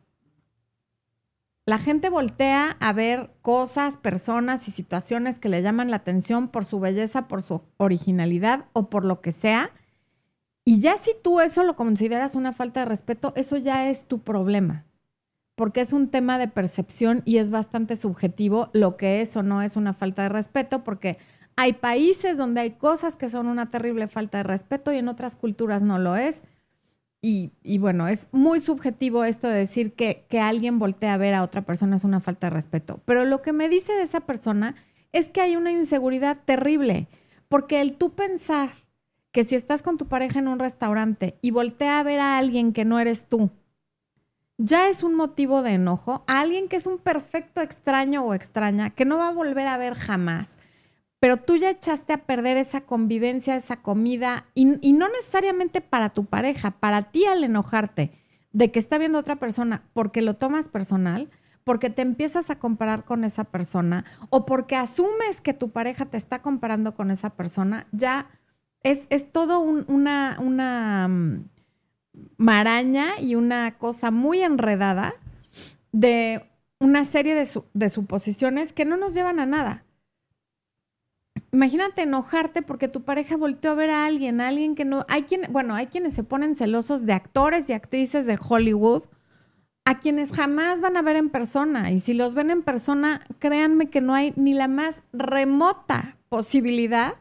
[1.64, 6.66] La gente voltea a ver cosas, personas y situaciones que le llaman la atención por
[6.66, 9.70] su belleza, por su originalidad o por lo que sea.
[10.64, 14.20] Y ya si tú eso lo consideras una falta de respeto, eso ya es tu
[14.20, 14.84] problema.
[15.56, 19.62] Porque es un tema de percepción y es bastante subjetivo lo que es o no
[19.62, 21.18] es una falta de respeto, porque
[21.56, 25.36] hay países donde hay cosas que son una terrible falta de respeto y en otras
[25.36, 26.44] culturas no lo es.
[27.24, 31.44] Y, bueno, es muy subjetivo esto de decir que, que alguien voltea a ver a
[31.44, 33.00] otra persona es una falta de respeto.
[33.04, 34.74] Pero lo que me dice de esa persona
[35.12, 37.06] es que hay una inseguridad terrible,
[37.48, 38.70] porque el tú pensar
[39.32, 42.72] que si estás con tu pareja en un restaurante y voltea a ver a alguien
[42.72, 43.50] que no eres tú,
[44.58, 48.90] ya es un motivo de enojo, a alguien que es un perfecto extraño o extraña,
[48.90, 50.58] que no va a volver a ver jamás,
[51.18, 56.26] pero tú ya echaste a perder esa convivencia, esa comida, y, no necesariamente para tu
[56.26, 58.12] pareja, para ti al enojarte
[58.52, 61.30] de que está viendo otra persona porque lo tomas personal,
[61.64, 66.16] porque te empiezas a comparar con esa persona o porque asumes que tu pareja te
[66.16, 68.28] está comparando con esa persona, ya
[68.82, 71.48] es, todo una, una mm,
[72.36, 75.14] maraña y una cosa muy enredada
[75.92, 79.84] de una serie de, de suposiciones que no nos llevan a nada
[81.52, 85.22] imagínate enojarte porque tu pareja volteó a ver a alguien, a alguien que no, hay
[85.24, 89.04] quien, bueno, hay quienes se ponen celosos de actores y actrices de Hollywood,
[89.84, 91.90] a quienes jamás van a ver en persona.
[91.90, 97.16] Y si los ven en persona, créanme que no hay ni la más remota posibilidad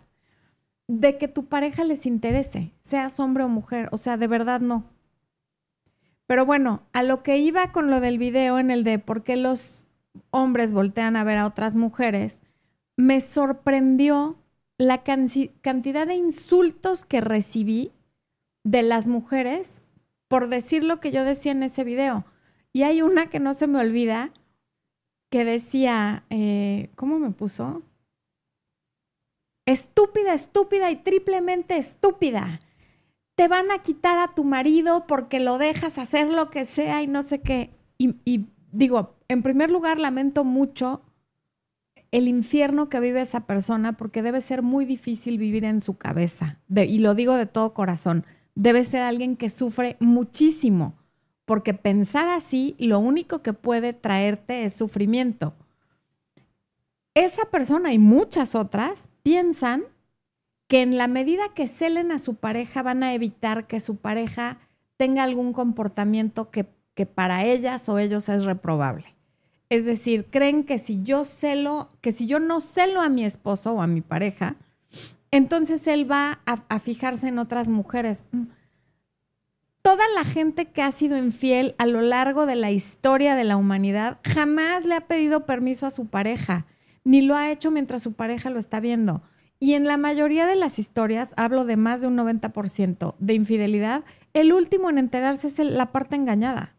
[0.91, 3.87] de que tu pareja les interese, seas hombre o mujer.
[3.93, 4.83] O sea, de verdad no.
[6.27, 9.37] Pero bueno, a lo que iba con lo del video en el de por qué
[9.37, 9.87] los
[10.31, 12.41] hombres voltean a ver a otras mujeres,
[12.97, 14.37] me sorprendió
[14.77, 17.93] la cantidad de insultos que recibí
[18.65, 19.83] de las mujeres
[20.27, 22.25] por decir lo que yo decía en ese video.
[22.73, 24.33] Y hay una que no se me olvida,
[25.29, 27.81] que decía, eh, ¿cómo me puso?
[29.65, 32.59] Estúpida, estúpida y triplemente estúpida.
[33.35, 37.07] Te van a quitar a tu marido porque lo dejas hacer lo que sea y
[37.07, 37.71] no sé qué.
[37.97, 41.01] y digo, en primer lugar, lamento mucho
[42.11, 46.59] el infierno que vive esa persona porque debe ser muy difícil vivir en su cabeza.
[46.69, 48.25] y lo digo de todo corazón.
[48.53, 50.95] Debe ser alguien que sufre muchísimo
[51.45, 55.53] porque pensar así lo único que puede traerte es sufrimiento.
[57.13, 59.83] Esa persona y muchas otras piensan
[60.67, 64.57] que en la medida que celen a su pareja van a evitar que su pareja
[64.95, 66.65] tenga algún comportamiento que,
[67.05, 69.15] para ellas o ellos es reprobable.
[69.69, 73.73] Es decir, creen que si yo celo, que si yo no celo a mi esposo
[73.73, 74.55] o a mi pareja,
[75.31, 78.23] entonces él va a, fijarse en otras mujeres.
[79.81, 83.57] Toda la gente que ha sido infiel a lo largo de la historia de la
[83.57, 86.67] humanidad jamás le ha pedido permiso a su pareja,
[87.03, 89.21] ni lo ha hecho mientras su pareja lo está viendo.
[89.59, 94.03] Y en la mayoría de las historias, hablo de más de un 90% de infidelidad,
[94.33, 96.75] el último en enterarse es la parte engañada.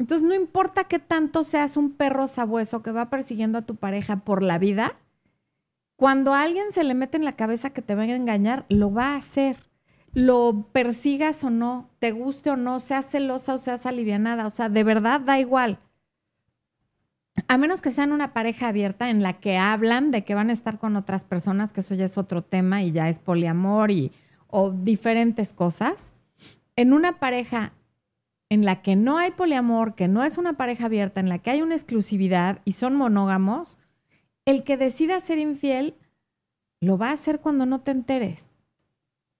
[0.00, 4.16] Entonces, no importa qué tanto seas un perro sabueso que va persiguiendo a tu pareja
[4.24, 4.96] por la vida,
[5.94, 8.92] cuando a alguien se le mete en la cabeza que te va a engañar, lo
[8.92, 9.70] va a hacer.
[10.12, 14.48] Lo persigas o no, te guste o no, seas celosa o seas alivianada.
[14.48, 15.78] O sea, de verdad da igual.
[17.48, 20.52] A menos que sean una pareja abierta en la que hablan de que van a
[20.52, 24.12] estar con otras personas, que eso ya es otro tema y ya es poliamor y,
[24.48, 26.12] o diferentes cosas.
[26.76, 27.72] En una pareja
[28.50, 31.50] en la que no hay poliamor, que no es una pareja abierta, en la que
[31.50, 33.78] hay una exclusividad y son monógamos,
[34.44, 35.94] el que decida ser infiel
[36.80, 38.48] lo va a hacer cuando no te enteres.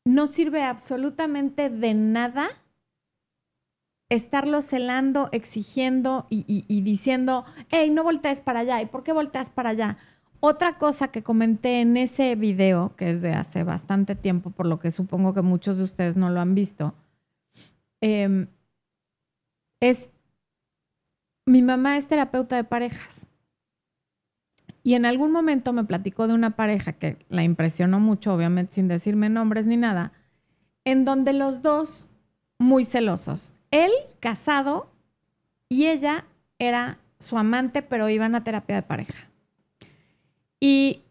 [0.06, 2.48] No sirve absolutamente de nada
[4.12, 8.82] estarlo celando, exigiendo y, diciendo, hey, no voltees para allá.
[8.82, 9.96] ¿Y por qué volteas para allá?
[10.38, 14.78] Otra cosa que comenté en ese video, que es de hace bastante tiempo, por lo
[14.78, 16.94] que supongo que muchos de ustedes no lo han visto,
[18.02, 18.48] eh,
[19.80, 20.10] es,
[21.46, 23.26] mi mamá es terapeuta de parejas.
[24.82, 28.88] Y en algún momento me platicó de una pareja que la impresionó mucho, obviamente sin
[28.88, 30.12] decirme nombres ni nada,
[30.84, 32.10] en donde los dos
[32.58, 33.54] muy celosos.
[33.72, 34.92] Él casado
[35.68, 36.26] y ella
[36.60, 39.28] era su amante, pero iban a terapia de pareja.
[40.60, 41.02] Y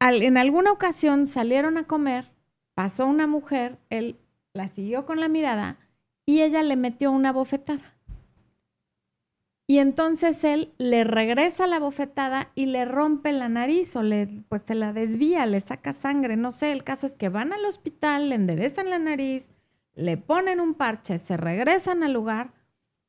[0.00, 2.30] en alguna ocasión salieron a comer,
[2.74, 4.18] pasó una mujer, él
[4.52, 5.78] la siguió con la mirada
[6.26, 7.96] y ella le metió una bofetada.
[9.66, 14.62] Y entonces él le regresa la bofetada y le rompe la nariz o le, pues
[14.66, 16.72] se la desvía, le saca sangre, no sé.
[16.72, 19.52] El caso es que van al hospital, le enderezan la nariz,
[20.00, 22.52] le ponen un parche, se regresan al lugar,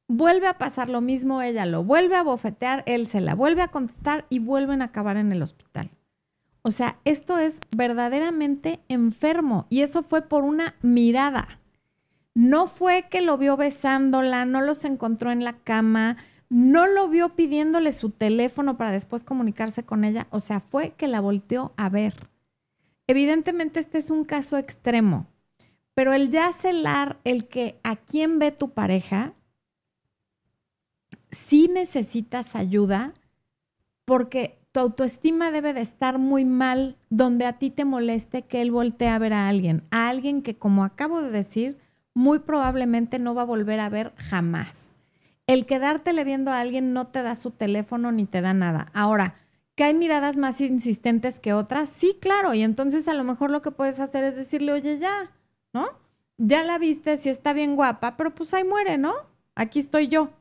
[0.07, 3.69] vuelve a pasar lo mismo, ella lo vuelve a bofetear, él se la vuelve a
[3.69, 5.89] contestar y vuelven a acabar en el hospital.
[6.63, 11.59] O sea, esto es verdaderamente enfermo y eso fue por una mirada.
[12.35, 16.17] No fue que lo vio besándola, no los encontró en la cama,
[16.49, 21.07] no lo vio pidiéndole su teléfono para después comunicarse con ella, o sea, fue que
[21.07, 22.29] la volteó a ver.
[23.07, 25.27] Evidentemente este es un caso extremo,
[25.93, 29.33] pero el ya celar, el que a quién ve tu pareja,
[31.31, 33.13] sí necesitas ayuda
[34.05, 38.71] porque tu autoestima debe de estar muy mal donde a ti te moleste que él
[38.71, 41.77] voltee a ver a alguien, a alguien que como acabo de decir,
[42.13, 44.91] muy probablemente no va a volver a ver jamás
[45.53, 48.87] el quedártele viendo a alguien no te da su teléfono ni te da nada.
[48.93, 49.35] Ahora,
[49.75, 51.89] ¿que hay miradas más insistentes que otras?
[51.89, 52.53] Sí, claro.
[52.53, 55.31] Y entonces a lo mejor lo que puedes hacer es decirle, oye, ya,
[55.73, 55.89] ¿no?
[56.37, 59.13] Ya la viste, si está bien guapa, pero pues ahí muere, ¿no?
[59.55, 60.31] Aquí estoy yo.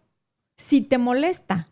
[0.56, 1.68] Si te molesta.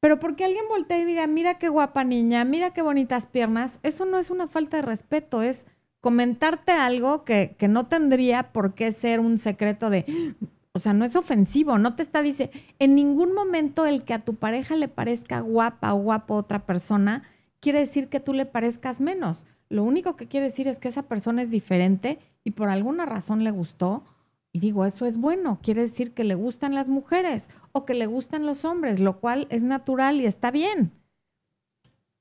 [0.00, 4.04] Pero porque alguien voltea y diga, mira qué guapa niña, mira qué bonitas piernas, eso
[4.04, 5.66] no es una falta de respeto, es
[6.00, 10.34] comentarte algo que, que no tendría por qué ser un secreto de,
[10.72, 14.20] o sea, no es ofensivo, no te está dice, en ningún momento el que a
[14.20, 17.24] tu pareja le parezca guapa o guapo otra persona
[17.60, 19.46] quiere decir que tú le parezcas menos.
[19.68, 23.44] Lo único que quiere decir es que esa persona es diferente y por alguna razón
[23.44, 24.04] le gustó.
[24.52, 28.06] Y digo, eso es bueno, quiere decir que le gustan las mujeres o que le
[28.06, 30.90] gustan los hombres, lo cual es natural y está bien.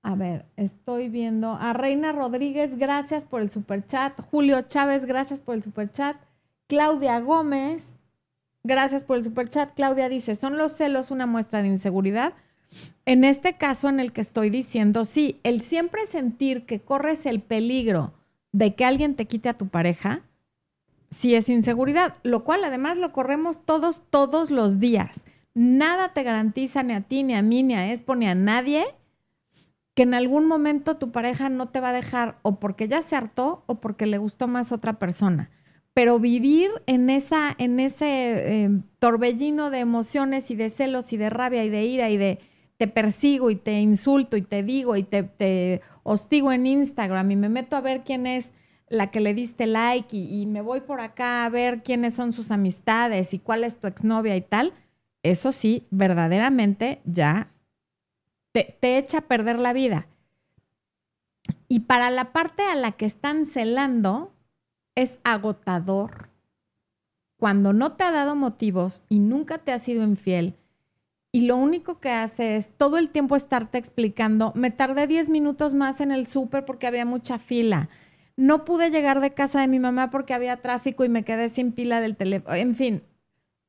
[0.01, 4.19] A ver, estoy viendo a Reina Rodríguez, gracias por el superchat.
[4.19, 6.17] Julio Chávez, gracias por el superchat.
[6.67, 7.87] Claudia Gómez,
[8.67, 9.73] Gracias por el superchat.
[9.75, 12.33] Claudia dice, ¿son los celos una muestra de inseguridad?
[13.05, 17.39] En este caso en el que estoy diciendo, sí, el siempre sentir que corres el
[17.39, 18.16] peligro
[18.51, 20.21] de que alguien te quite a tu pareja,
[21.09, 25.25] sí es inseguridad, lo cual además lo corremos todos, todos los días.
[25.53, 28.85] Nada te garantiza ni a ti, ni a mí, ni a Expo, ni a nadie
[29.95, 33.15] que en algún momento tu pareja no te va a dejar o porque ya se
[33.15, 35.49] hartó o porque le gustó más otra persona
[35.97, 41.31] pero vivir en, esa, en ese em, torbellino de emociones y de celos y de
[41.31, 42.37] rabia y de ira y de
[42.77, 47.35] te persigo y te insulto y te digo y te, te hostigo en Instagram y
[47.35, 48.51] me meto a ver quién es
[48.87, 52.51] la que le diste like y, me voy por acá a ver quiénes son sus
[52.51, 54.73] amistades y cuál es tu exnovia y tal,
[55.23, 57.51] eso sí, verdaderamente ya
[58.53, 60.07] te, te echa a perder la vida.
[61.67, 64.33] Y para la parte a la que están celando,
[64.95, 66.29] es agotador.
[67.37, 70.55] Cuando no te ha dado motivos y nunca te ha sido infiel
[71.31, 75.73] y lo único que hace es todo el tiempo estarte explicando, me tardé 10 minutos
[75.73, 77.89] más en el súper porque había mucha fila.
[78.35, 81.71] No pude llegar de casa de mi mamá porque había tráfico y me quedé sin
[81.71, 82.55] pila del teléfono.
[82.55, 83.03] En fin,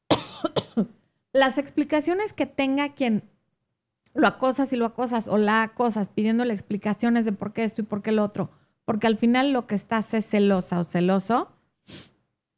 [1.33, 3.23] las explicaciones que tenga quien
[4.15, 7.85] lo acosas y lo acosas o la acosas pidiéndole explicaciones de por qué esto y
[7.85, 8.51] por qué lo otro
[8.89, 11.53] porque al final lo que estás es celosa o celoso,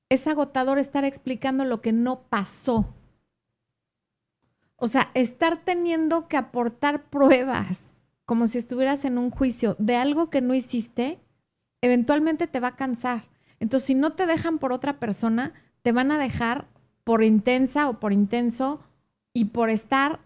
[0.08, 2.86] es agotador estar explicando lo que no pasó.
[4.80, 7.92] O sea, estar teniendo que aportar pruebas
[8.24, 11.18] como si estuvieras en un juicio de algo que no hiciste,
[11.82, 13.28] eventualmente te va a cansar.
[13.58, 16.66] Entonces, si no te dejan por otra persona, te van a dejar
[17.04, 18.80] por intensa o por intenso
[19.34, 20.20] y por estar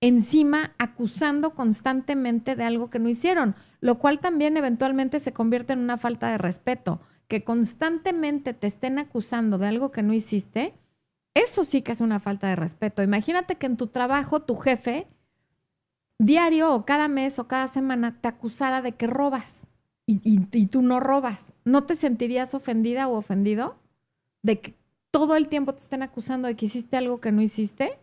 [0.00, 5.80] encima acusando constantemente de algo que no hicieron, lo cual también eventualmente se convierte en
[5.80, 10.74] una falta de respeto, que constantemente te estén acusando de algo que no hiciste,
[11.34, 13.02] eso sí que es una falta de respeto.
[13.02, 15.06] Imagínate que en tu trabajo tu jefe
[16.18, 19.66] diario o cada mes o cada semana te acusara de que robas
[20.06, 21.52] y, tú no robas.
[21.64, 23.76] ¿No te sentirías ofendida o ofendido
[24.42, 24.74] de que
[25.10, 27.98] todo el tiempo te estén acusando de que hiciste algo que no hiciste?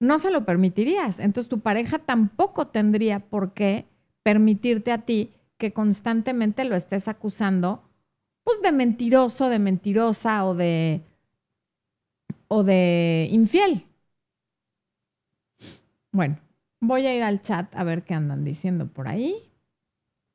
[0.00, 1.18] no se lo permitirías.
[1.18, 3.86] Entonces tu pareja tampoco tendría por qué
[4.22, 7.82] permitirte a ti que constantemente lo estés acusando,
[8.44, 11.02] pues de mentiroso, de mentirosa o de
[12.48, 13.86] o de infiel.
[16.12, 16.38] Bueno,
[16.80, 19.36] voy a ir al chat a ver qué andan diciendo por ahí,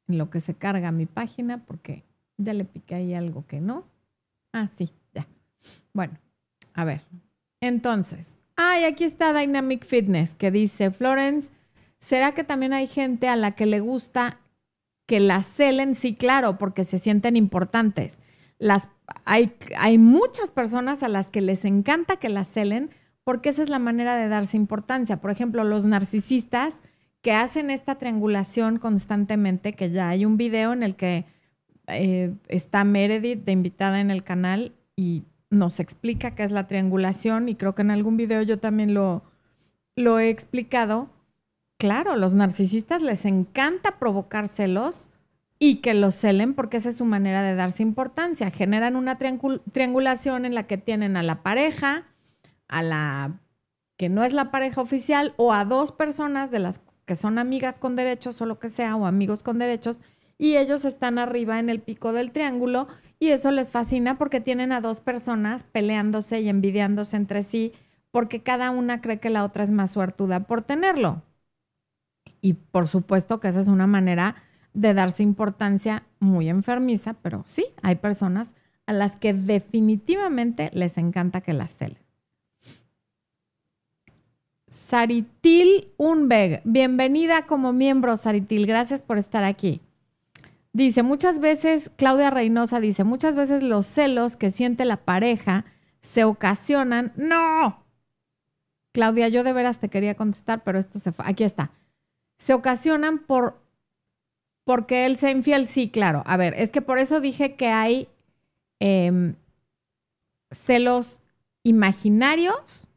[0.07, 2.03] en lo que se carga mi página, porque
[2.37, 3.85] ya le piqué ahí algo que no.
[4.53, 5.27] Ah, sí, ya.
[5.93, 6.17] Bueno,
[6.73, 7.01] a ver.
[7.59, 11.51] Entonces, Ay, aquí está Dynamic Fitness que dice, Florence,
[11.99, 14.39] ¿será que también hay gente a la que le gusta
[15.07, 15.95] que las celen?
[15.95, 18.17] Sí, claro, porque se sienten importantes.
[18.59, 18.89] Las,
[19.25, 22.89] hay, muchas personas a las que les encanta que las celen
[23.23, 25.21] porque esa es la manera de darse importancia.
[25.21, 26.81] Por ejemplo, los narcisistas
[27.21, 31.25] que hacen esta triangulación constantemente, que ya hay un video en el que
[31.87, 37.47] eh, está Meredith de invitada en el canal y nos explica qué es la triangulación
[37.47, 39.23] y creo que en algún video yo también lo,
[39.95, 41.09] lo he explicado.
[41.77, 45.09] Claro, los narcisistas les encanta provocar celos
[45.65, 48.51] y que los celen porque esa es su manera de darse importancia.
[48.51, 52.03] Generan una triangulación en la que tienen a la pareja,
[52.67, 53.39] a la
[53.95, 57.79] que no es la pareja oficial o a dos personas de las que son amigas
[57.79, 60.01] con derechos o lo que sea, o amigos con derechos,
[60.37, 64.73] y ellos están arriba en el pico del triángulo y eso les fascina porque tienen
[64.73, 67.71] a dos personas peleándose y envidiándose entre sí
[68.11, 71.21] porque cada una cree que la otra es más suertuda por tenerlo.
[72.41, 74.35] Y por supuesto que esa es una manera
[74.73, 78.53] de darse importancia muy enfermiza, pero sí, hay personas
[78.85, 82.03] a las que definitivamente les encanta que las celen.
[84.67, 89.81] Saritil Unbeg, bienvenida como miembro, Saritil, gracias por estar aquí.
[90.73, 95.65] Dice, muchas veces, Claudia Reynosa dice, muchas veces los celos que siente la pareja
[96.01, 97.13] se ocasionan.
[97.15, 97.85] No.
[98.91, 101.25] Claudia, yo de veras te quería contestar, pero esto se fue.
[101.27, 101.71] Aquí está.
[102.37, 103.62] Se ocasionan por
[104.63, 105.67] porque él sea infiel.
[105.67, 106.23] Sí, claro.
[106.25, 108.07] A ver, es que por eso dije que hay
[108.79, 109.35] em,
[110.51, 111.21] celos
[111.63, 112.87] imaginarios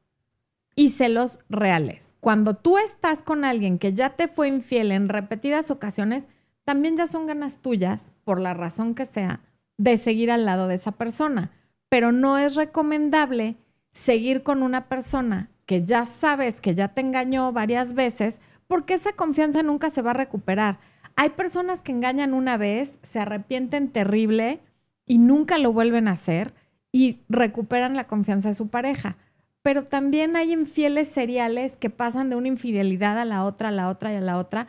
[0.74, 2.14] y celos reales.
[2.20, 6.26] Cuando tú estás con alguien que ya te fue infiel en repetidas ocasiones,
[6.64, 9.40] también ya son ganas tuyas, por la razón que sea,
[9.78, 11.52] de seguir al lado de esa persona.
[11.88, 13.56] Pero no es recomendable
[13.92, 19.12] seguir con una persona que ya sabes que ya te engañó varias veces, porque esa
[19.12, 20.78] confianza nunca se va a recuperar.
[21.16, 24.60] Hay personas que engañan una vez, se arrepienten terrible
[25.06, 26.54] y nunca lo vuelven a hacer
[26.92, 29.16] y recuperan la confianza de su pareja.
[29.62, 33.88] Pero también hay infieles seriales que pasan de una infidelidad a la otra, a la
[33.88, 34.68] otra y a la otra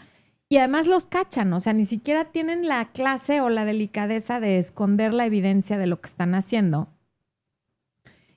[0.50, 4.58] y además los cachan, o sea, ni siquiera tienen la clase o la delicadeza de
[4.58, 6.88] esconder la evidencia de lo que están haciendo.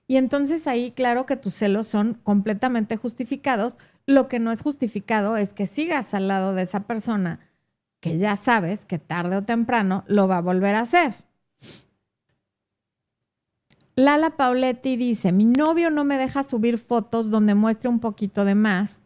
[0.08, 3.76] Y entonces ahí, claro que tus celos son completamente justificados.
[4.06, 7.38] Lo que no es justificado es que sigas al lado de esa persona
[8.00, 11.14] que ya sabes que tarde o temprano lo va a volver a hacer.
[13.94, 18.54] Lala Pauletti dice, mi novio no me deja subir fotos donde muestre un poquito de
[18.54, 19.02] más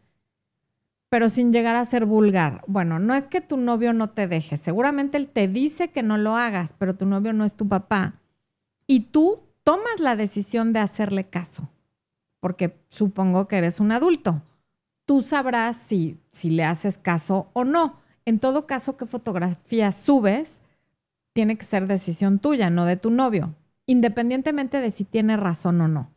[1.14, 2.64] pero sin llegar a ser vulgar.
[2.66, 6.18] Bueno, no es que tu novio no te deje, seguramente él te dice que no
[6.18, 8.20] lo hagas, pero tu novio no es tu papá.
[8.88, 11.70] Y tú tomas la decisión de hacerle caso,
[12.40, 14.42] porque supongo que eres un adulto.
[15.04, 18.00] Tú sabrás si, si le haces caso o no.
[18.26, 20.62] En todo caso, qué fotografías subes,
[21.32, 23.54] tiene que ser decisión tuya, no de tu novio,
[23.86, 26.10] independientemente de si tiene razón o no.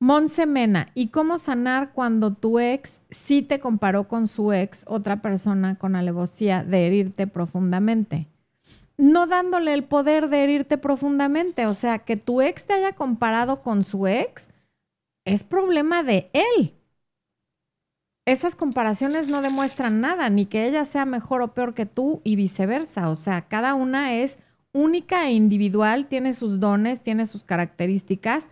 [0.00, 5.20] Monse Mena, ¿y cómo sanar cuando tu ex sí te comparó con su ex, otra
[5.22, 8.28] persona con alevosía de herirte profundamente?
[8.96, 13.62] No dándole el poder de herirte profundamente, o sea, que tu ex te haya comparado
[13.62, 14.50] con su ex
[15.24, 16.77] es problema de él.
[18.28, 22.36] Esas comparaciones no demuestran nada, ni que ella sea mejor o peor que tú y
[22.36, 24.38] viceversa, o sea, cada una es
[24.70, 28.48] única e individual, tiene sus dones, tiene sus características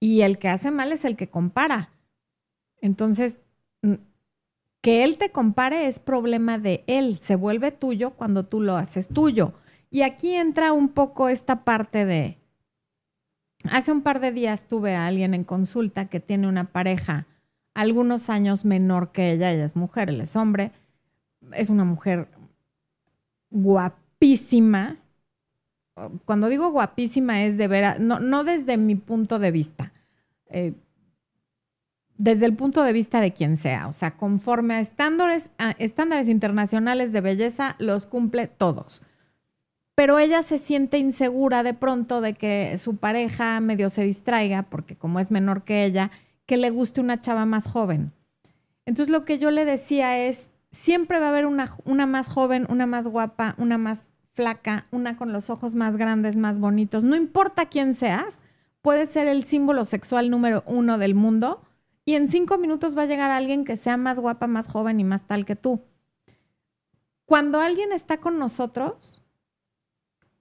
[0.00, 1.90] y el que hace mal es el que compara.
[2.80, 3.38] Entonces,
[4.80, 9.06] que él te compare es problema de él, se vuelve tuyo cuando tú lo haces
[9.06, 9.52] tuyo.
[9.92, 12.38] Y aquí entra un poco esta parte de,
[13.70, 17.28] hace un par de días tuve a alguien en consulta que tiene una pareja
[17.74, 20.72] algunos años menor que ella, ella es mujer, él es hombre,
[21.52, 22.28] es una mujer
[23.50, 24.98] guapísima,
[26.24, 29.92] cuando digo guapísima es de veras, no, desde mi punto de vista,
[30.46, 30.74] eh,
[32.16, 37.20] desde el punto de vista de quien sea, o sea, conforme a estándares internacionales de
[37.20, 39.02] belleza, los cumple todos.
[39.94, 44.96] Pero ella se siente insegura de pronto de que su pareja medio se distraiga, porque
[44.96, 46.10] como es menor que ella,
[46.50, 48.12] que le guste una chava más joven.
[48.84, 52.66] Entonces lo que yo le decía es, siempre va a haber una, una más joven,
[52.68, 57.14] una más guapa, una más flaca, una con los ojos más grandes, más bonitos, no
[57.14, 58.38] importa quién seas,
[58.82, 61.62] puede ser el símbolo sexual número uno del mundo
[62.04, 65.04] y en cinco minutos va a llegar alguien que sea más guapa, más joven y
[65.04, 65.82] más tal que tú.
[67.26, 69.22] Cuando alguien está con nosotros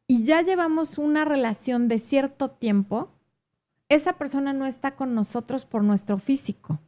[0.07, 3.11] y ya llevamos una relación de cierto tiempo,
[3.89, 6.79] esa persona no está con nosotros por nuestro físico.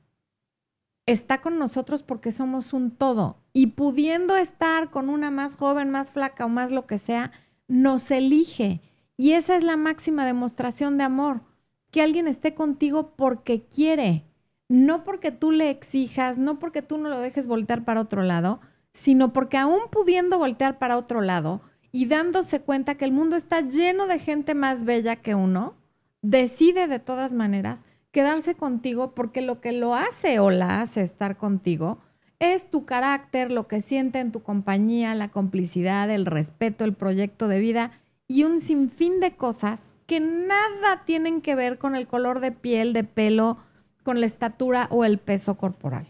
[1.06, 3.38] Está con nosotros porque somos un todo.
[3.54, 7.32] Y pudiendo estar con una más joven, más flaca o más lo que sea,
[7.68, 8.82] nos elige
[9.22, 11.44] y esa es la máxima demostración de amor.
[11.92, 14.26] que alguien esté contigo porque quiere,
[14.70, 18.62] no porque tú le exijas, no porque tú no lo dejes voltear para otro lado,
[18.94, 23.60] sino porque aún pudiendo voltear para otro lado y dándose cuenta que el mundo está
[23.60, 25.76] lleno de gente más bella que uno,
[26.22, 31.38] decide de todas maneras quedarse contigo porque lo que lo hace o la hace estar
[31.38, 32.00] contigo
[32.40, 37.48] es tu carácter, lo que siente en tu compañía, la complicidad, el respeto, el proyecto
[37.48, 37.92] de vida
[38.28, 42.94] y un sinfín de cosas que nada tienen que ver con el color de piel,
[42.94, 43.58] de pelo,
[44.04, 46.08] con la estatura o el peso corporal.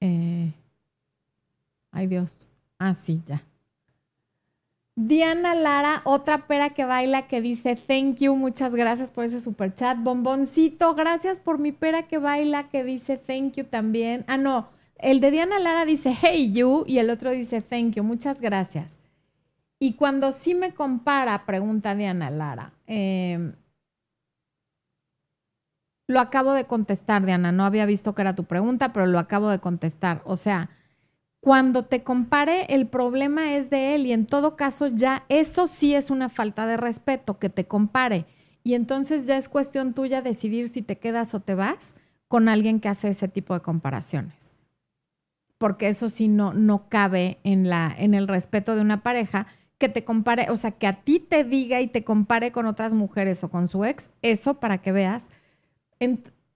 [0.00, 0.52] Eh,
[1.90, 2.46] ay Dios.
[2.78, 3.42] Ah, sí, ya.
[4.96, 9.74] Diana Lara, otra pera que baila que dice thank you, muchas gracias por ese super
[9.74, 9.98] chat.
[9.98, 14.24] Bomboncito, gracias por mi pera que baila que dice thank you también.
[14.28, 14.68] Ah, no,
[14.98, 18.96] el de Diana Lara dice hey you y el otro dice thank you, muchas gracias.
[19.80, 23.54] Y cuando sí me compara, pregunta Diana Lara, em,
[26.06, 29.48] lo acabo de contestar, Diana, no había visto que era tu pregunta, pero lo acabo
[29.50, 30.22] de contestar.
[30.24, 30.70] O sea,
[31.44, 35.94] cuando te compare, el problema es de él y en todo caso ya eso sí
[35.94, 38.24] es una falta de respeto, que te compare.
[38.62, 41.96] Y entonces ya es cuestión tuya decidir si te quedas o te vas
[42.28, 44.54] con alguien que hace ese tipo de comparaciones.
[45.58, 49.90] Porque eso sí no, no cabe en, la, en el respeto de una pareja que
[49.90, 53.44] te compare, o sea, que a ti te diga y te compare con otras mujeres
[53.44, 55.28] o con su ex, eso para que veas.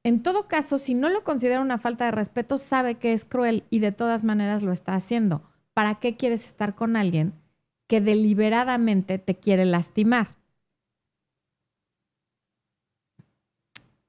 [0.09, 3.65] En todo caso, si no lo considera una falta de respeto, sabe que es cruel
[3.71, 5.43] y de todas maneras lo está haciendo.
[5.75, 7.35] ¿Para qué quieres estar con alguien
[7.87, 10.37] que deliberadamente te quiere lastimar?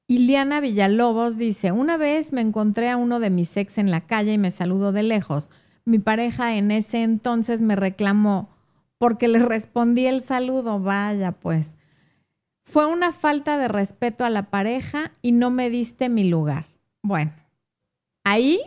[0.08, 4.34] Iliana Villalobos dice, una vez me encontré a uno de mis ex en la calle
[4.34, 5.52] y me saludó de lejos.
[5.86, 8.50] Mi pareja en ese entonces me reclamó
[8.98, 10.80] porque le respondí el saludo.
[10.80, 11.76] Vaya, pues.
[12.70, 16.68] Fue una falta de respeto a la pareja y no me diste mi lugar.
[17.02, 17.34] Bueno,
[18.24, 18.62] ahí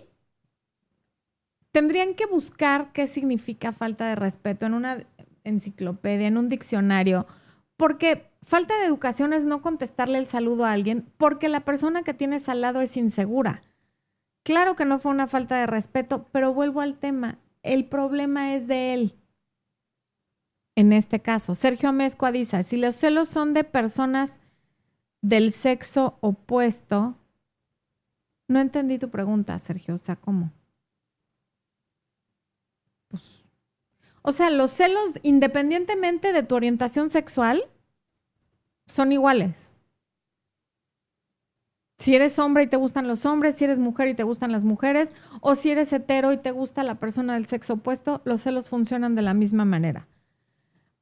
[1.70, 5.06] tendrían que buscar qué significa falta de respeto en una
[5.44, 7.28] enciclopedia, en un diccionario,
[7.76, 12.12] porque falta de educación es no contestarle el saludo a alguien porque la persona que
[12.12, 13.60] tienes al lado es insegura.
[14.42, 18.66] Claro que no fue una falta de respeto, pero vuelvo al tema, el problema es
[18.66, 19.21] de él
[20.74, 21.54] en este caso.
[21.54, 24.38] Sergio Amezcua dice, si los celos son de personas
[25.20, 27.16] del sexo opuesto,
[28.48, 30.52] no entendí tu pregunta, Sergio, o sea, ¿cómo?
[33.08, 33.46] Pues,
[34.22, 37.64] o sea, los celos, independientemente de tu orientación sexual,
[38.86, 39.72] son iguales.
[41.98, 44.64] Si eres hombre y te gustan los hombres, si eres mujer y te gustan las
[44.64, 48.68] mujeres, o si eres hetero y te gusta la persona del sexo opuesto, los celos
[48.68, 50.08] funcionan de la misma manera.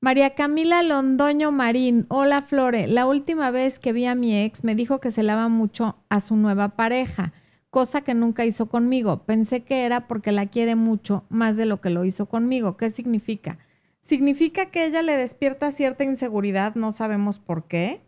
[0.03, 4.75] María Camila Londoño Marín, hola Flore, la última vez que vi a mi ex me
[4.75, 7.35] dijo que se lava mucho a su nueva pareja,
[7.69, 9.25] cosa que nunca hizo conmigo.
[9.25, 12.79] Pensé que era porque la quiere mucho más de lo que lo hizo conmigo.
[12.79, 13.59] ¿Qué significa?
[14.01, 18.01] Significa que ella le despierta cierta inseguridad, no sabemos por qué,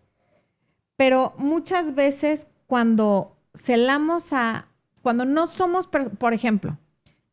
[0.96, 4.68] pero muchas veces cuando celamos a,
[5.02, 6.78] cuando no somos, por ejemplo,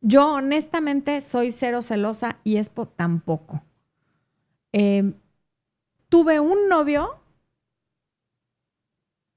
[0.02, 3.62] yo honestamente soy cero celosa y Espo tampoco.
[4.72, 5.14] Em,
[6.08, 7.20] tuve un novio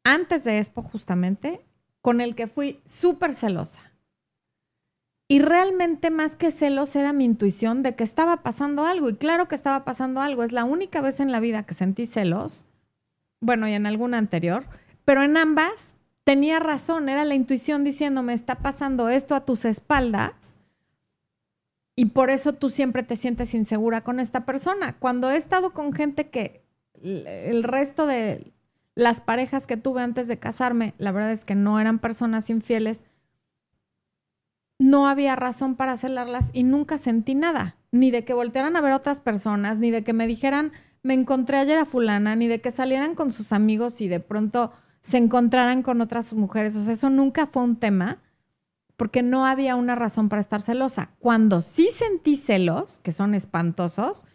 [0.03, 1.65] antes de Expo justamente,
[2.01, 3.79] con el que fui súper celosa.
[5.29, 9.09] Y realmente más que celos era mi intuición de que estaba pasando algo.
[9.09, 10.43] Y claro que estaba pasando algo.
[10.43, 12.67] Es la única vez en la vida que sentí celos.
[13.39, 14.65] Bueno, y en alguna anterior.
[15.05, 15.93] Pero en ambas
[16.25, 17.07] tenía razón.
[17.07, 20.52] Era la intuición diciéndome, está pasando esto a tus espaldas
[21.95, 24.97] y por eso tú siempre te sientes insegura con esta persona.
[24.97, 26.63] Cuando he estado con gente que
[27.01, 28.51] el resto de
[28.95, 33.03] las parejas que tuve antes de casarme, la verdad es que no eran personas infieles,
[34.79, 38.93] no había razón para celarlas y nunca sentí nada, ni de que voltearan a ver
[38.93, 40.71] a otras personas, ni de que me dijeran,
[41.03, 44.71] me encontré ayer a fulana, ni de que salieran con sus amigos y de pronto
[45.01, 46.75] se encontraran con otras mujeres.
[46.75, 48.19] O sea, eso nunca fue un tema
[48.97, 51.11] porque no había una razón para estar celosa.
[51.19, 54.25] Cuando sí sentí celos, que son espantosos,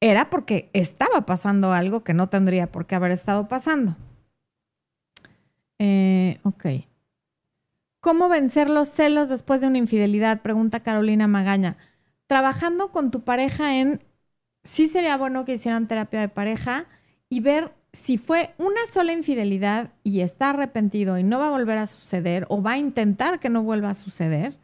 [0.00, 3.96] era porque estaba pasando algo que no tendría por qué haber estado pasando.
[5.78, 6.66] Eh, ok.
[8.00, 10.42] ¿Cómo vencer los celos después de una infidelidad?
[10.42, 11.76] Pregunta Carolina Magaña.
[12.26, 14.02] Trabajando con tu pareja en,
[14.62, 16.86] sí sería bueno que hicieran terapia de pareja
[17.28, 21.78] y ver si fue una sola infidelidad y está arrepentido y no va a volver
[21.78, 24.58] a suceder o va a intentar que no vuelva a suceder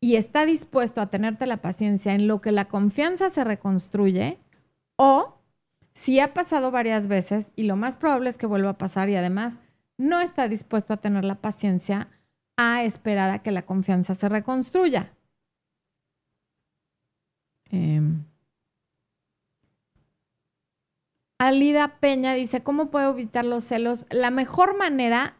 [0.00, 4.38] y está dispuesto a tenerte la paciencia en lo que la confianza se reconstruye
[4.96, 5.36] o
[5.92, 9.16] Si ha pasado varias veces y lo más probable es que vuelva a pasar y
[9.16, 9.60] además
[9.98, 12.08] no está dispuesto a tener la paciencia
[12.56, 15.12] a esperar a que la confianza se reconstruya.
[17.70, 18.24] Em,
[21.40, 24.04] Alida Peña dice, ¿cómo puedo evitar los celos?
[24.10, 25.36] La mejor manera,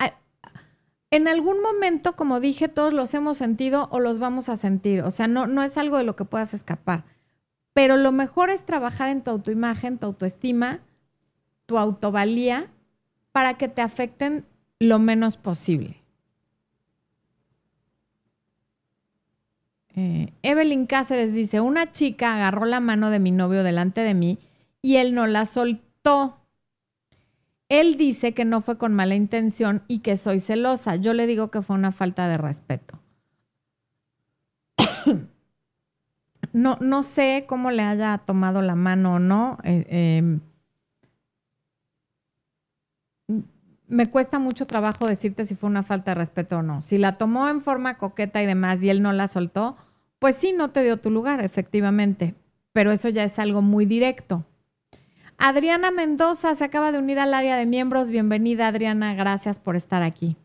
[1.11, 5.03] en algún momento, como dije, todos los hemos sentido o los vamos a sentir.
[5.03, 7.05] O sea, no, no es algo de lo que puedas escapar.
[7.75, 10.81] Pero lo mejor es trabajar en tu autoimagen, tu autoestima,
[11.67, 12.71] tu autovalía,
[13.31, 14.47] para que te afecten
[14.79, 16.03] lo menos posible.
[19.95, 24.39] Eh, Evelyn Cáceres dice, una chica agarró la mano de mi novio delante de mí
[24.81, 25.90] y él no la soltó
[27.71, 30.97] él dice que no fue con mala intención y que soy celosa.
[30.97, 32.99] Yo le digo que fue una falta de respeto.
[36.53, 39.59] no, no sé cómo le haya tomado la mano o no.
[39.63, 39.87] Eh,
[40.19, 40.41] em,
[43.87, 46.81] me cuesta mucho trabajo decirte si fue una falta de respeto o no.
[46.81, 49.77] Si la tomó en forma coqueta y demás y él no la soltó,
[50.19, 52.35] pues sí, no te dio tu lugar, efectivamente.
[52.73, 54.45] Pero eso ya es algo muy directo.
[55.43, 58.11] Adriana Mendoza se acaba de unir al área de miembros.
[58.11, 59.15] Bienvenida, Adriana.
[59.15, 60.37] Gracias por estar aquí.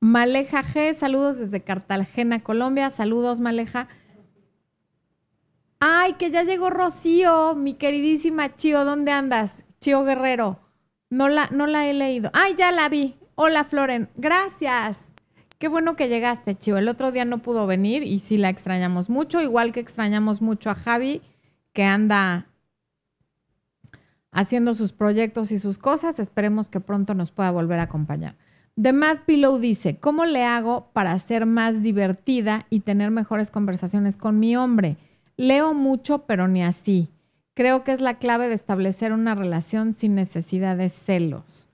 [0.00, 2.90] Maleja G, saludos desde Cartagena, Colombia.
[2.90, 3.86] Saludos, Maleja.
[5.78, 8.84] Ay, que ya llegó Rocío, mi queridísima Chio.
[8.84, 9.64] ¿Dónde andas?
[9.80, 10.58] Chio Guerrero.
[11.08, 12.32] No la, no la he leído.
[12.34, 13.14] Ay, ya la vi.
[13.36, 14.08] Hola, Floren.
[14.16, 15.04] Gracias.
[15.60, 16.78] Qué bueno que llegaste, Chio.
[16.78, 20.68] El otro día no pudo venir y sí la extrañamos mucho, igual que extrañamos mucho
[20.68, 21.22] a Javi,
[21.72, 22.48] que anda
[24.32, 26.18] haciendo sus proyectos y sus cosas.
[26.18, 28.36] Esperemos que pronto nos pueda volver a acompañar.
[28.80, 34.16] The Mad Pillow dice, ¿cómo le hago para ser más divertida y tener mejores conversaciones
[34.16, 34.96] con mi hombre?
[35.36, 37.10] Leo mucho, pero ni así.
[37.54, 41.68] Creo que es la clave de establecer una relación sin necesidad de celos.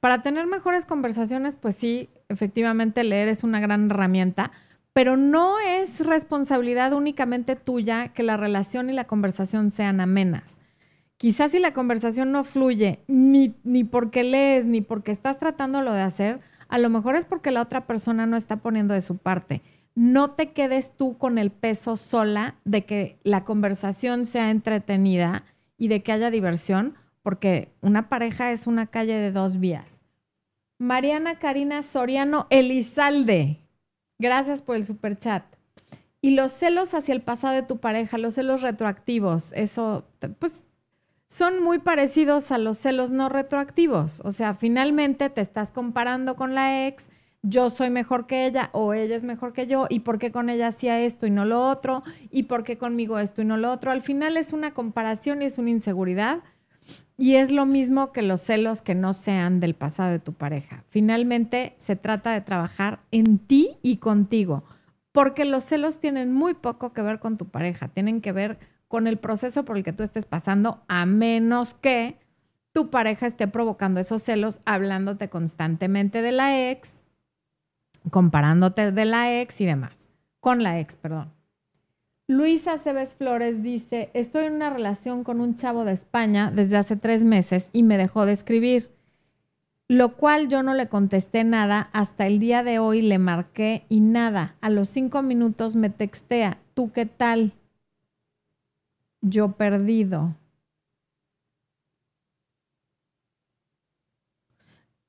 [0.00, 4.50] Para tener mejores conversaciones, pues sí, efectivamente leer es una gran herramienta,
[4.92, 10.58] pero no es responsabilidad únicamente tuya que la relación y la conversación sean amenas.
[11.16, 16.02] Quizás si la conversación no fluye, ni, ni porque lees, ni porque estás tratándolo de
[16.02, 19.62] hacer, a lo mejor es porque la otra persona no está poniendo de su parte.
[19.94, 25.44] No te quedes tú con el peso sola de que la conversación sea entretenida
[25.78, 29.86] y de que haya diversión, porque una pareja es una calle de dos vías.
[30.78, 33.61] Mariana Karina Soriano Elizalde,
[34.18, 35.44] Gracias por el super chat.
[36.20, 40.04] Y los celos hacia el pasado de tu pareja, los celos retroactivos, eso,
[40.38, 40.66] pues,
[41.28, 44.20] son muy parecidos a los celos no retroactivos.
[44.24, 47.08] O sea, finalmente te estás comparando con la ex,
[47.42, 50.48] yo soy mejor que ella o ella es mejor que yo y por qué con
[50.48, 53.72] ella hacía esto y no lo otro y por qué conmigo esto y no lo
[53.72, 53.90] otro.
[53.90, 56.40] Al final es una comparación y es una inseguridad
[57.16, 60.84] y es lo mismo que los celos que no sean del pasado de tu pareja.
[60.88, 64.64] Finalmente se trata de trabajar en ti y contigo,
[65.12, 68.58] porque los celos tienen muy poco que ver con tu pareja, tienen que ver
[68.88, 72.18] con el proceso por el que tú estés pasando, a menos que
[72.72, 77.02] tu pareja esté provocando esos celos hablándote constantemente de la ex,
[78.10, 80.08] comparándote de la ex y demás,
[80.40, 81.32] con la ex, perdón.
[82.28, 86.96] Luisa Cebes Flores dice, estoy en una relación con un chavo de España desde hace
[86.96, 88.90] tres meses y me dejó de escribir,
[89.88, 94.00] lo cual yo no le contesté nada, hasta el día de hoy le marqué y
[94.00, 97.54] nada, a los cinco minutos me textea, ¿tú qué tal?
[99.20, 100.36] Yo perdido.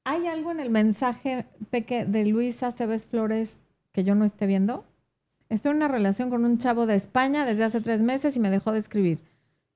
[0.04, 3.58] ¿Hay algo en el mensaje, Peque, de Luisa Cebes Flores
[3.94, 4.84] que yo no esté viendo?
[5.54, 8.50] Estoy en una relación con un chavo de España desde hace tres meses y me
[8.50, 9.20] dejó de escribir,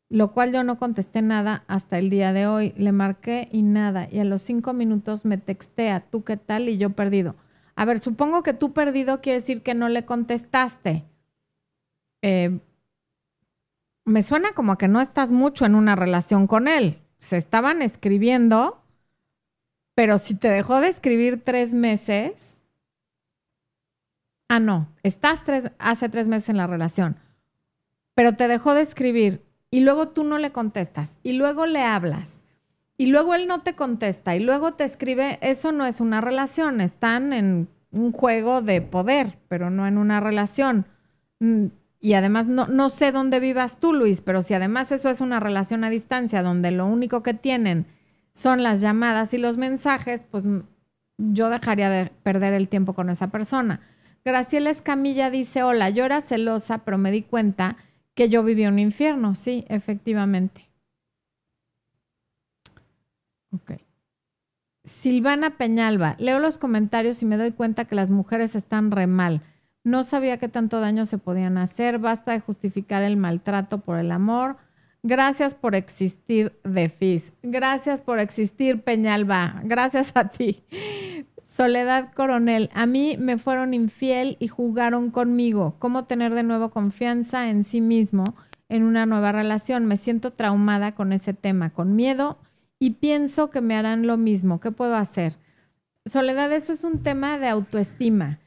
[0.10, 2.74] lo cual yo no contesté nada hasta el día de hoy.
[2.78, 4.08] Le marqué y nada.
[4.12, 6.68] Y a los cinco minutos me textea, ¿tú qué tal?
[6.68, 7.36] Y yo perdido.
[7.76, 11.06] A ver, supongo que tú perdido quiere decir que no le contestaste.
[12.24, 12.60] Eh,
[14.04, 17.04] me suena como que no estás mucho en una relación con él.
[17.20, 18.82] Se estaban escribiendo,
[19.94, 22.57] pero si te dejó de escribir tres meses,
[24.50, 25.44] ah, no, estás
[25.80, 27.18] hace tres meses en la relación,
[28.16, 32.44] pero te dejó de escribir y luego tú no le contestas y luego le hablas
[32.98, 36.82] y luego él no te contesta y luego te escribe, eso no es una relación,
[36.82, 40.88] están en un juego de poder, pero no en una relación.
[41.40, 41.68] Mm,
[42.00, 45.40] y además no, no sé dónde vivas tú, Luis, pero si además eso es una
[45.40, 47.86] relación a distancia donde lo único que tienen
[48.34, 50.44] son las llamadas y los mensajes, pues
[51.18, 53.82] yo dejaría de perder el tiempo con esa persona.
[54.28, 57.78] Graciela Escamilla dice, hola, yo era celosa, pero me di cuenta
[58.14, 59.36] que yo viví un infierno.
[59.36, 60.68] Sí, efectivamente.
[63.54, 63.80] Ok.
[64.84, 69.44] Silvana Peñalba, leo los comentarios y me doy cuenta que las mujeres están re mal.
[69.86, 71.98] No sabía que tanto daño se podían hacer.
[71.98, 74.58] Basta de justificar el maltrato por el amor.
[75.04, 77.32] Gracias por existir, Defis.
[77.44, 79.62] Gracias por existir, Peñalba.
[79.64, 80.66] Gracias a ti.
[81.58, 85.74] Soledad Coronel, a mí me fueron infiel y jugaron conmigo.
[85.80, 88.26] ¿Cómo tener de nuevo confianza en sí mismo
[88.70, 89.88] en una nueva relación?
[89.88, 92.38] Me siento traumada con ese tema, con miedo
[92.78, 94.60] y pienso que me harán lo mismo.
[94.60, 95.38] ¿Qué puedo hacer?
[96.06, 98.38] Soledad, eso es un tema de autoestima.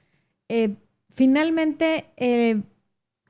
[0.48, 0.76] Eh,
[1.12, 2.62] finalmente, eh,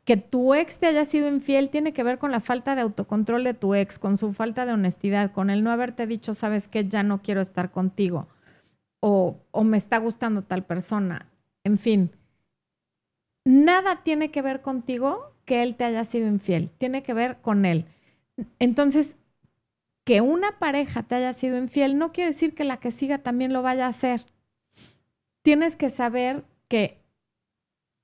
[0.05, 3.45] que tu ex te haya sido infiel tiene que ver con la falta de autocontrol
[3.45, 6.87] de tu ex, con su falta de honestidad, con el no haberte dicho, sabes que
[6.87, 8.29] ya no quiero estar contigo
[9.01, 11.27] o, o me está gustando tal persona.
[11.65, 12.11] En fin,
[13.45, 17.65] nada tiene que ver contigo que él te haya sido infiel, tiene que ver con
[17.65, 17.87] él.
[18.59, 19.17] Entonces,
[20.05, 23.53] que una pareja te haya sido infiel no quiere decir que la que siga también
[23.53, 24.25] lo vaya a hacer.
[25.43, 26.99] Tienes que saber que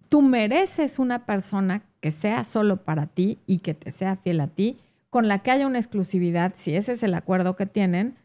[0.08, 4.48] tú mereces una persona que sea solo para ti y que te sea fiel a
[4.48, 4.78] ti,
[5.10, 8.16] con la que haya una exclusividad, si ese es el acuerdo que tienen.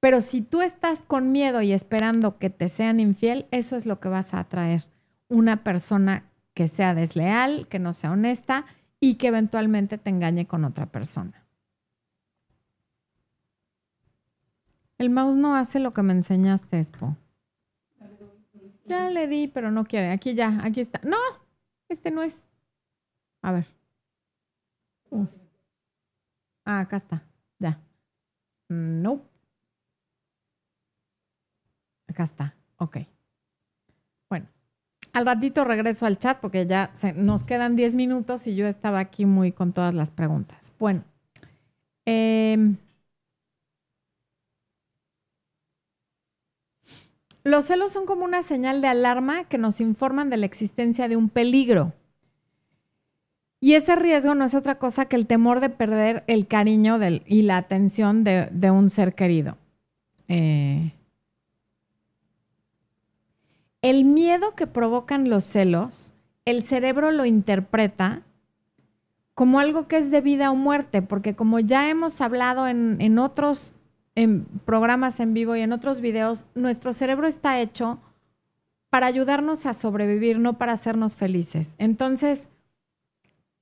[0.00, 4.00] Pero si tú estás con miedo y esperando que te sean infiel, eso es lo
[4.00, 4.84] que vas a atraer.
[5.28, 6.24] Una persona
[6.54, 8.64] que sea desleal, que no sea honesta
[8.98, 11.46] y que eventualmente te engañe con otra persona.
[14.98, 17.16] El mouse no hace lo que me enseñaste, Expo.
[18.84, 20.10] Ya le di, pero no quiere.
[20.10, 21.00] Aquí ya, aquí está.
[21.04, 21.16] No,
[21.88, 22.42] este no es.
[23.40, 23.66] A ver.
[26.64, 27.22] Ah, acá está.
[27.58, 27.80] Ya.
[28.68, 29.29] No.
[32.10, 32.54] Acá está.
[32.76, 32.98] Ok.
[34.28, 34.46] Bueno.
[35.12, 39.26] Al ratito regreso al chat porque ya nos quedan 10 minutos y yo estaba aquí
[39.26, 40.72] muy con todas las preguntas.
[40.78, 41.04] Bueno.
[42.06, 42.74] Eh,
[47.42, 51.16] Los celos son como una señal de alarma que nos informan de la existencia de
[51.16, 51.94] un peligro.
[53.60, 57.42] Y ese riesgo no es otra cosa que el temor de perder el cariño y
[57.42, 59.56] la atención de, un ser querido.
[60.28, 60.92] Eh,
[63.82, 66.12] el miedo que provocan los celos,
[66.44, 68.22] el cerebro lo interpreta
[69.34, 73.72] como algo que es de vida o muerte, porque como ya hemos hablado en, otros
[74.66, 78.00] programas en vivo y en otros videos, nuestro cerebro está hecho
[78.90, 81.70] para ayudarnos a sobrevivir, no para hacernos felices.
[81.78, 82.48] Entonces,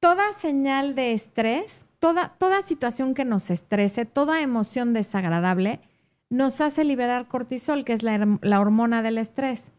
[0.00, 5.80] toda señal de estrés, toda, toda situación que nos estrese, toda emoción desagradable,
[6.28, 9.72] nos hace liberar cortisol, que es la, la hormona del estrés.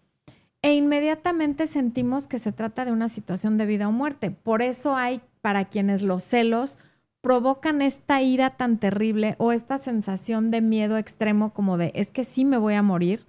[0.62, 4.32] E inmediatamente sentimos que se trata de una situación de vida o muerte.
[4.32, 6.78] Por eso hay para quienes los celos
[7.22, 12.24] provocan esta ira tan terrible o esta sensación de miedo extremo como de es que
[12.24, 13.26] sí me voy a morir,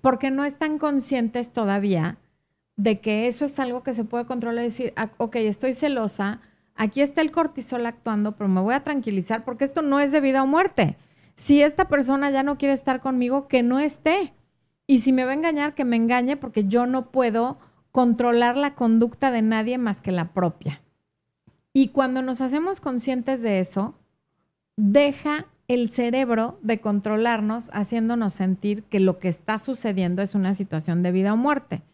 [0.00, 2.18] porque no están conscientes todavía
[2.76, 6.40] de que eso es algo que se puede controlar y decir, ah, ok, estoy celosa,
[6.74, 10.20] aquí está el cortisol actuando, pero me voy a tranquilizar porque esto no es de
[10.20, 10.96] vida o muerte.
[11.34, 14.32] Si esta persona ya no quiere estar conmigo, que no esté.
[14.90, 17.58] Y si me va a engañar, que me engañe porque yo no puedo
[17.92, 20.82] controlar la conducta de nadie más que la propia.
[21.72, 23.94] Y cuando nos hacemos conscientes de eso,
[24.76, 31.04] deja el cerebro de controlarnos haciéndonos sentir que lo que está sucediendo es una situación
[31.04, 31.84] de vida o muerte.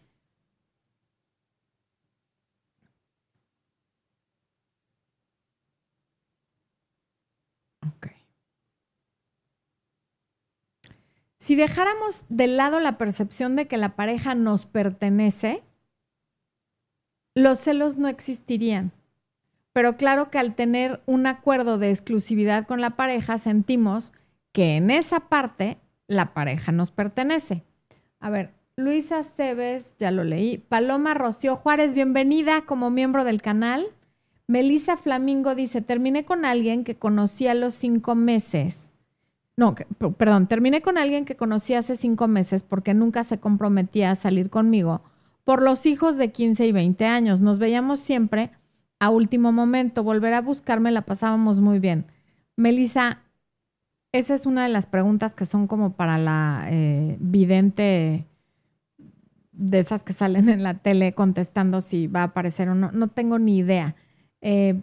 [11.47, 15.63] Si dejáramos de lado la percepción de que la pareja nos pertenece,
[17.35, 18.91] los celos no existirían
[19.77, 24.11] pero claro que al tener un acuerdo de exclusividad con la pareja, sentimos
[24.51, 25.77] que en esa parte
[26.07, 27.63] la pareja nos pertenece.
[28.19, 30.57] A ver, Luisa Cebes, ya lo leí.
[30.57, 33.85] Paloma Rocío Juárez, bienvenida como miembro del canal.
[34.47, 38.86] Melissa Flamingo dice, terminé con alguien que conocí a los cinco meses.
[39.57, 39.73] No,
[40.17, 44.51] perdón, terminé con alguien que conocí hace cinco meses porque nunca se comprometía a salir
[44.51, 45.01] conmigo
[45.43, 47.41] por los hijos de 15 y 20 años.
[47.41, 48.51] Nos veíamos siempre
[48.99, 52.05] a último momento, volver a buscarme, la pasábamos muy bien.
[52.55, 53.23] Melissa,
[54.11, 58.27] esa es una de las preguntas que son como para la eh, vidente
[59.53, 62.91] de esas que salen en la tele contestando si va a aparecer o no.
[62.91, 63.95] No tengo ni idea.
[64.41, 64.81] Eh,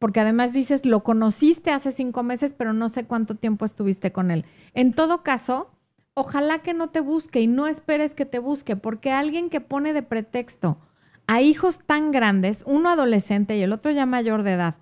[0.00, 4.30] porque además dices, lo conociste hace cinco meses, pero no sé cuánto tiempo estuviste con
[4.30, 4.46] él.
[4.72, 5.70] En todo caso,
[6.14, 9.92] ojalá que no te busque y no esperes que te busque, porque alguien que pone
[9.92, 10.78] de pretexto
[11.26, 14.76] a hijos tan grandes, uno adolescente y el otro ya mayor de edad,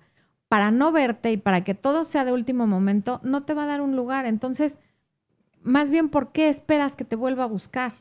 [0.47, 3.67] para no verte y para que todo sea de último momento, no te va a
[3.67, 4.25] dar un lugar.
[4.25, 4.79] Entonces,
[5.61, 7.91] más bien, ¿por qué esperas que te vuelva a buscar?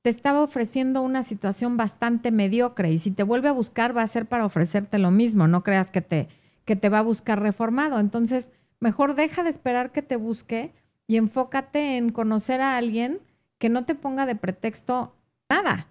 [0.00, 4.06] Te estaba ofreciendo una situación bastante mediocre y si te vuelve a buscar va a
[4.06, 6.28] ser para ofrecerte lo mismo, no creas que te,
[6.64, 7.98] que te va a buscar reformado.
[7.98, 10.72] Entonces, mejor deja de esperar que te busque
[11.06, 13.20] y enfócate en conocer a alguien
[13.58, 15.14] que no te ponga de pretexto
[15.48, 15.88] nada.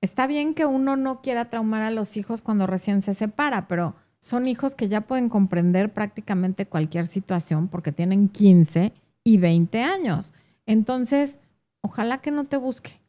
[0.00, 3.94] Está bien que uno no quiera traumar a los hijos cuando recién se separa, pero
[4.18, 8.92] son hijos que ya pueden comprender prácticamente cualquier situación porque tienen 15
[9.24, 10.32] y 20 años.
[10.66, 11.38] Entonces,
[11.82, 13.00] ojalá que no te busque.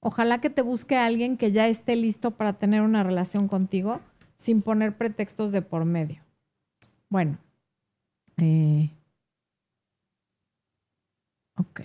[0.00, 4.00] Ojalá que te busque alguien que ya esté listo para tener una relación contigo
[4.36, 6.27] sin poner pretextos de por medio.
[7.10, 7.38] Bueno.
[8.36, 8.90] Eh,
[11.56, 11.80] ok.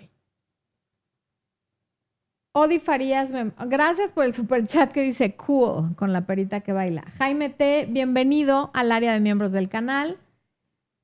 [2.56, 3.32] Odi Farías,
[3.68, 7.04] gracias por el super chat que dice cool con la perita que baila.
[7.18, 10.20] Jaime T, bienvenido al área de miembros del canal.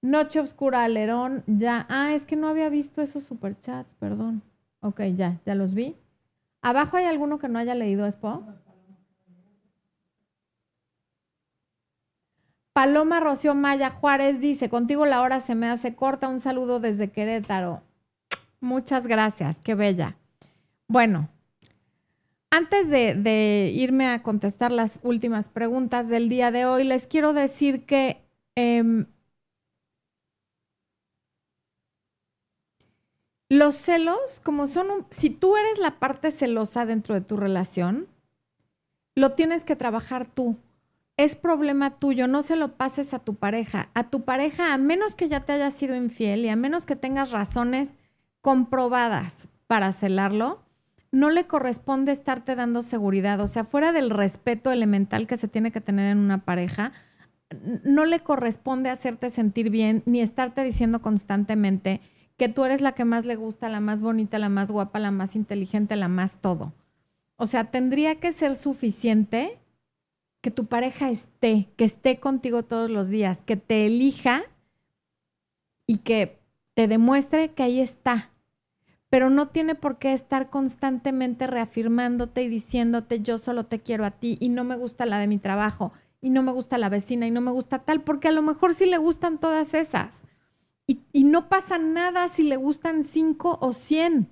[0.01, 1.87] Noche Oscura Alerón, ya.
[1.89, 4.43] Ah, es que no había visto esos super chats, perdón.
[4.81, 5.95] Ok, ya, ya los vi.
[6.61, 8.45] ¿Abajo hay alguno que no haya leído, Expo?
[12.79, 16.29] Paloma Rocío Maya Juárez dice, contigo la hora se me hace corta.
[16.29, 17.81] Un saludo desde Querétaro.
[18.61, 20.15] Muchas gracias, qué bella.
[20.87, 21.27] Bueno,
[22.49, 27.85] antes de, irme a contestar las últimas preguntas del día de hoy, les quiero decir
[27.85, 28.21] que
[28.55, 29.07] em,
[33.49, 38.07] los celos, como son, si tú eres la parte celosa dentro de tu relación,
[39.15, 40.55] lo tienes que trabajar tú.
[41.19, 43.89] Es problema tuyo, no se lo pases a tu pareja.
[43.93, 46.95] A tu pareja, a menos que ya te haya sido infiel y a menos que
[46.95, 47.89] tengas razones
[48.39, 50.63] comprobadas para celarlo,
[51.11, 53.41] no le corresponde estarte dando seguridad.
[53.41, 56.93] O sea, fuera del respeto elemental que se tiene que tener en una pareja,
[57.83, 61.99] no le corresponde hacerte sentir bien ni estarte diciendo constantemente
[62.37, 65.11] que tú eres la que más le gusta, la más bonita, la más guapa, la
[65.11, 66.71] más inteligente, la más todo.
[67.35, 69.59] O sea, tendría que ser suficiente
[70.41, 74.43] que tu pareja esté, que esté contigo todos los días, que te elija
[75.85, 76.39] y que
[76.73, 78.31] te demuestre que ahí está,
[79.09, 84.11] pero no tiene por qué estar constantemente reafirmándote y diciéndote yo solo te quiero a
[84.11, 87.27] ti y no me gusta la de mi trabajo y no me gusta la vecina
[87.27, 90.23] y no me gusta tal, porque a lo mejor sí le gustan todas esas.
[90.85, 94.29] Y, y no pasa nada si le gustan cinco o cien.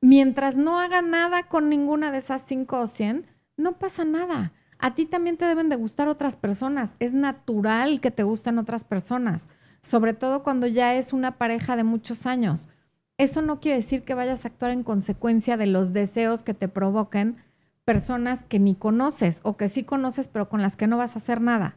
[0.00, 3.26] Mientras no haga nada con ninguna de esas cinco o cien,
[3.56, 4.52] no pasa nada.
[4.78, 6.96] A ti también te deben de gustar otras personas.
[6.98, 9.48] Es natural que te gusten otras personas,
[9.80, 12.68] sobre todo cuando ya es una pareja de muchos años
[13.16, 16.68] eso no quiere decir que vayas a actuar en consecuencia de los deseos que te
[16.68, 17.36] provoquen
[17.84, 21.18] personas que ni conoces o que sí conoces pero con las que no vas a
[21.18, 21.76] hacer nada.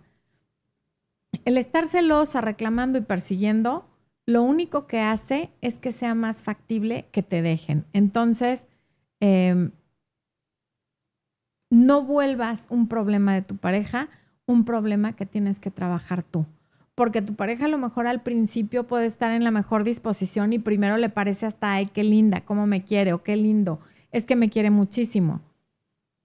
[1.45, 3.87] El estar celosa, reclamando y persiguiendo,
[4.25, 7.85] lo único que hace es que sea más factible que te dejen.
[7.93, 8.67] Entonces,
[9.19, 9.71] em,
[11.69, 14.09] no vuelvas un problema de tu pareja
[14.45, 16.45] un problema que tienes que trabajar tú
[16.97, 20.57] porque tu pareja a lo mejor al principio puede estar en la mejor disposición y
[20.57, 23.79] primero le parece hasta, ay, qué linda, cómo me quiere o qué lindo,
[24.11, 25.41] es que me quiere muchísimo.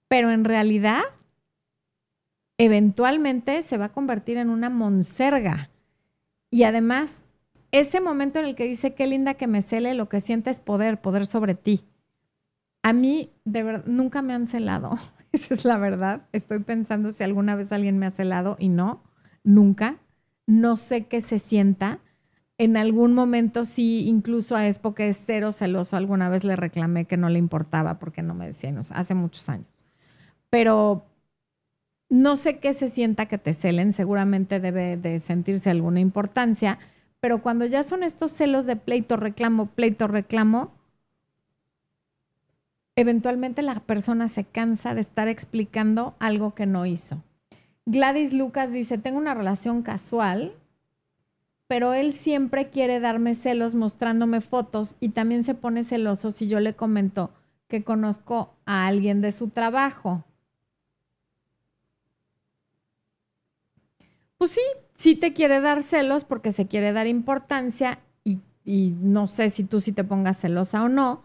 [0.07, 1.03] Pero en realidad,
[2.57, 5.69] eventualmente se va a convertir en una monserga.
[6.49, 7.21] Y además,
[7.71, 10.59] ese momento en el que dice, qué linda que me cele, lo que siente es
[10.59, 11.83] poder, poder sobre ti.
[12.81, 14.97] A mí, de verdad, nunca me han celado.
[15.33, 16.21] Esa es la verdad.
[16.31, 19.03] Estoy pensando si alguna vez alguien me ha celado y no,
[19.43, 19.99] nunca
[20.45, 21.99] no sé qué se sienta.
[22.57, 27.05] En algún momento sí, incluso a Expo, que es cero celoso, alguna vez le reclamé
[27.05, 29.67] que no le importaba porque no me decía, hace muchos años.
[30.49, 31.05] Pero
[32.09, 36.77] no sé qué se sienta que te celen, seguramente debe de sentirse alguna importancia,
[37.19, 40.73] pero cuando ya son estos celos de pleito, reclamo, pleito, reclamo,
[42.95, 47.23] eventualmente la persona se cansa de estar explicando algo que no hizo.
[47.85, 50.53] Gladys Lucas dice, tengo una relación casual,
[51.67, 56.59] pero él siempre quiere darme celos mostrándome fotos y también se pone celoso si yo
[56.59, 57.31] le comento
[57.67, 60.23] que conozco a alguien de su trabajo.
[64.37, 64.61] Pues sí,
[64.95, 67.99] sí te quiere dar celos porque se quiere dar importancia
[68.65, 71.21] y, no sé si tú sí te pongas celosa o no,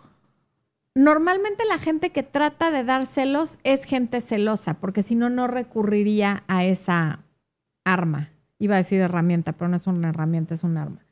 [0.98, 5.46] Normalmente la gente que trata de dar celos es gente celosa, porque si no, no
[5.46, 7.20] recurriría a esa
[7.84, 8.30] arma.
[8.58, 11.06] Iba a decir herramienta, pero no es una herramienta, es un arma.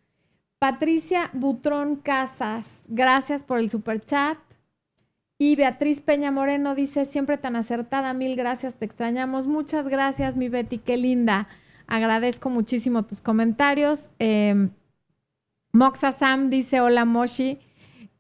[0.58, 4.38] Patricia Butrón Casas, gracias por el super chat.
[5.38, 9.46] Y Beatriz Peña Moreno dice, siempre tan acertada, mil gracias, te extrañamos.
[9.46, 11.46] Muchas gracias, mi Betty, qué linda.
[11.86, 14.10] Agradezco muchísimo tus comentarios.
[14.18, 14.70] Em,
[15.70, 17.60] Moxa Sam dice, hola Moshi.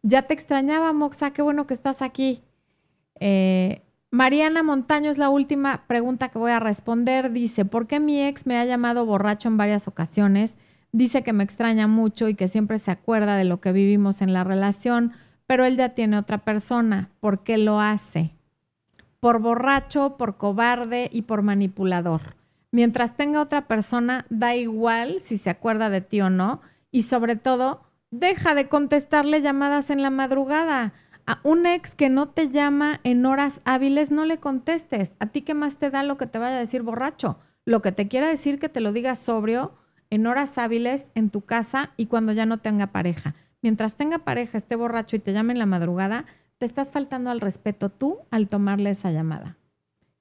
[0.02, 2.42] Ya te extrañaba, Moxa, qué bueno que estás aquí.
[3.18, 7.32] Eh, Mariana Montaño es la última pregunta que voy a responder.
[7.32, 10.56] Dice, ¿por qué mi ex me ha llamado borracho en varias ocasiones?
[10.92, 14.32] Dice que me extraña mucho y que siempre se acuerda de lo que vivimos en
[14.32, 15.12] la relación
[15.46, 17.10] pero él ya tiene otra persona.
[17.20, 18.32] ¿Por qué lo hace?
[19.20, 22.36] Por borracho, por cobarde y por manipulador.
[22.70, 26.60] Mientras tenga otra persona, da igual si se acuerda de ti o no.
[26.90, 30.92] Y sobre todo, deja de contestarle llamadas en la madrugada.
[31.26, 35.12] A un ex que no te llama en horas hábiles, no le contestes.
[35.18, 37.38] ¿A ti qué más te da lo que te vaya a decir borracho?
[37.64, 39.74] Lo que te quiera decir que te lo digas sobrio
[40.08, 43.34] en horas hábiles en tu casa y cuando ya no tenga pareja
[43.66, 46.24] mientras tenga pareja, esté borracho y te llame en la madrugada,
[46.58, 49.56] te estás faltando al respeto tú al tomarle esa llamada.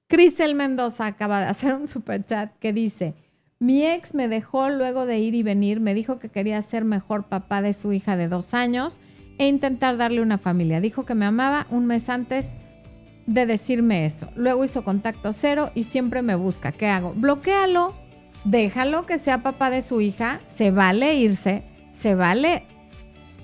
[0.08, 3.14] Crisel Mendoza acaba de hacer un super chat que dice,
[3.58, 7.24] mi ex me dejó luego de ir y venir, me dijo que quería ser mejor
[7.24, 9.00] papá de su hija de dos años
[9.38, 10.80] e intentar darle una familia.
[10.80, 12.50] Dijo que me amaba un mes antes
[13.26, 14.28] de decirme eso.
[14.36, 16.72] Luego hizo contacto cero y siempre me busca.
[16.72, 17.12] ¿Qué hago?
[17.14, 17.94] Bloquéalo,
[18.44, 22.64] déjalo que sea papá de su hija, se vale irse, se vale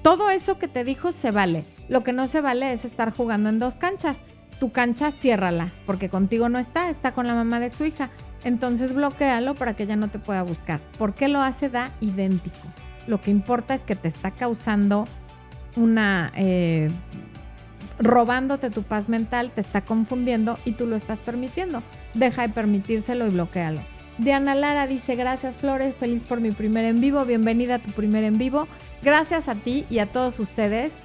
[0.02, 1.64] todo eso que te dijo se vale.
[1.88, 4.16] Lo que no se vale es estar jugando en dos canchas.
[4.58, 8.10] Tu cancha, ciérrala, porque contigo no está, está con la mamá de su hija.
[8.45, 10.80] Entonces bloquealo para que ella no te pueda buscar.
[10.99, 11.68] ¿Por qué lo hace?
[11.68, 12.68] Da idéntico.
[13.07, 15.07] Lo que importa es que te está causando
[15.76, 16.32] una...
[16.36, 16.88] Eh,
[17.99, 21.82] robándote tu paz mental, te está confundiendo y tú lo estás permitiendo.
[22.14, 23.80] Deja de permitírselo y bloquealo.
[24.18, 28.24] Diana Lara dice, gracias Flores, feliz por mi primer en vivo, bienvenida a tu primer
[28.24, 28.68] en vivo.
[29.03, 30.99] Gracias a ti y a todos ustedes.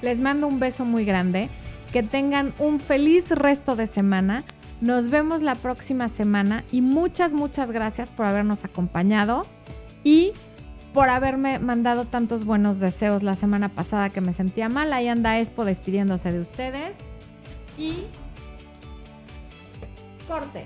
[0.00, 1.48] Les mando un beso muy grande.
[1.92, 4.44] Que tengan un feliz resto de semana.
[4.82, 9.46] Nos vemos la próxima semana y muchas, muchas gracias por habernos acompañado
[10.02, 10.32] y
[10.92, 14.92] por haberme mandado tantos buenos deseos la semana pasada que me sentía mal.
[14.92, 16.96] Ahí anda Expo despidiéndose de ustedes.
[17.78, 18.06] Y
[20.26, 20.64] corte.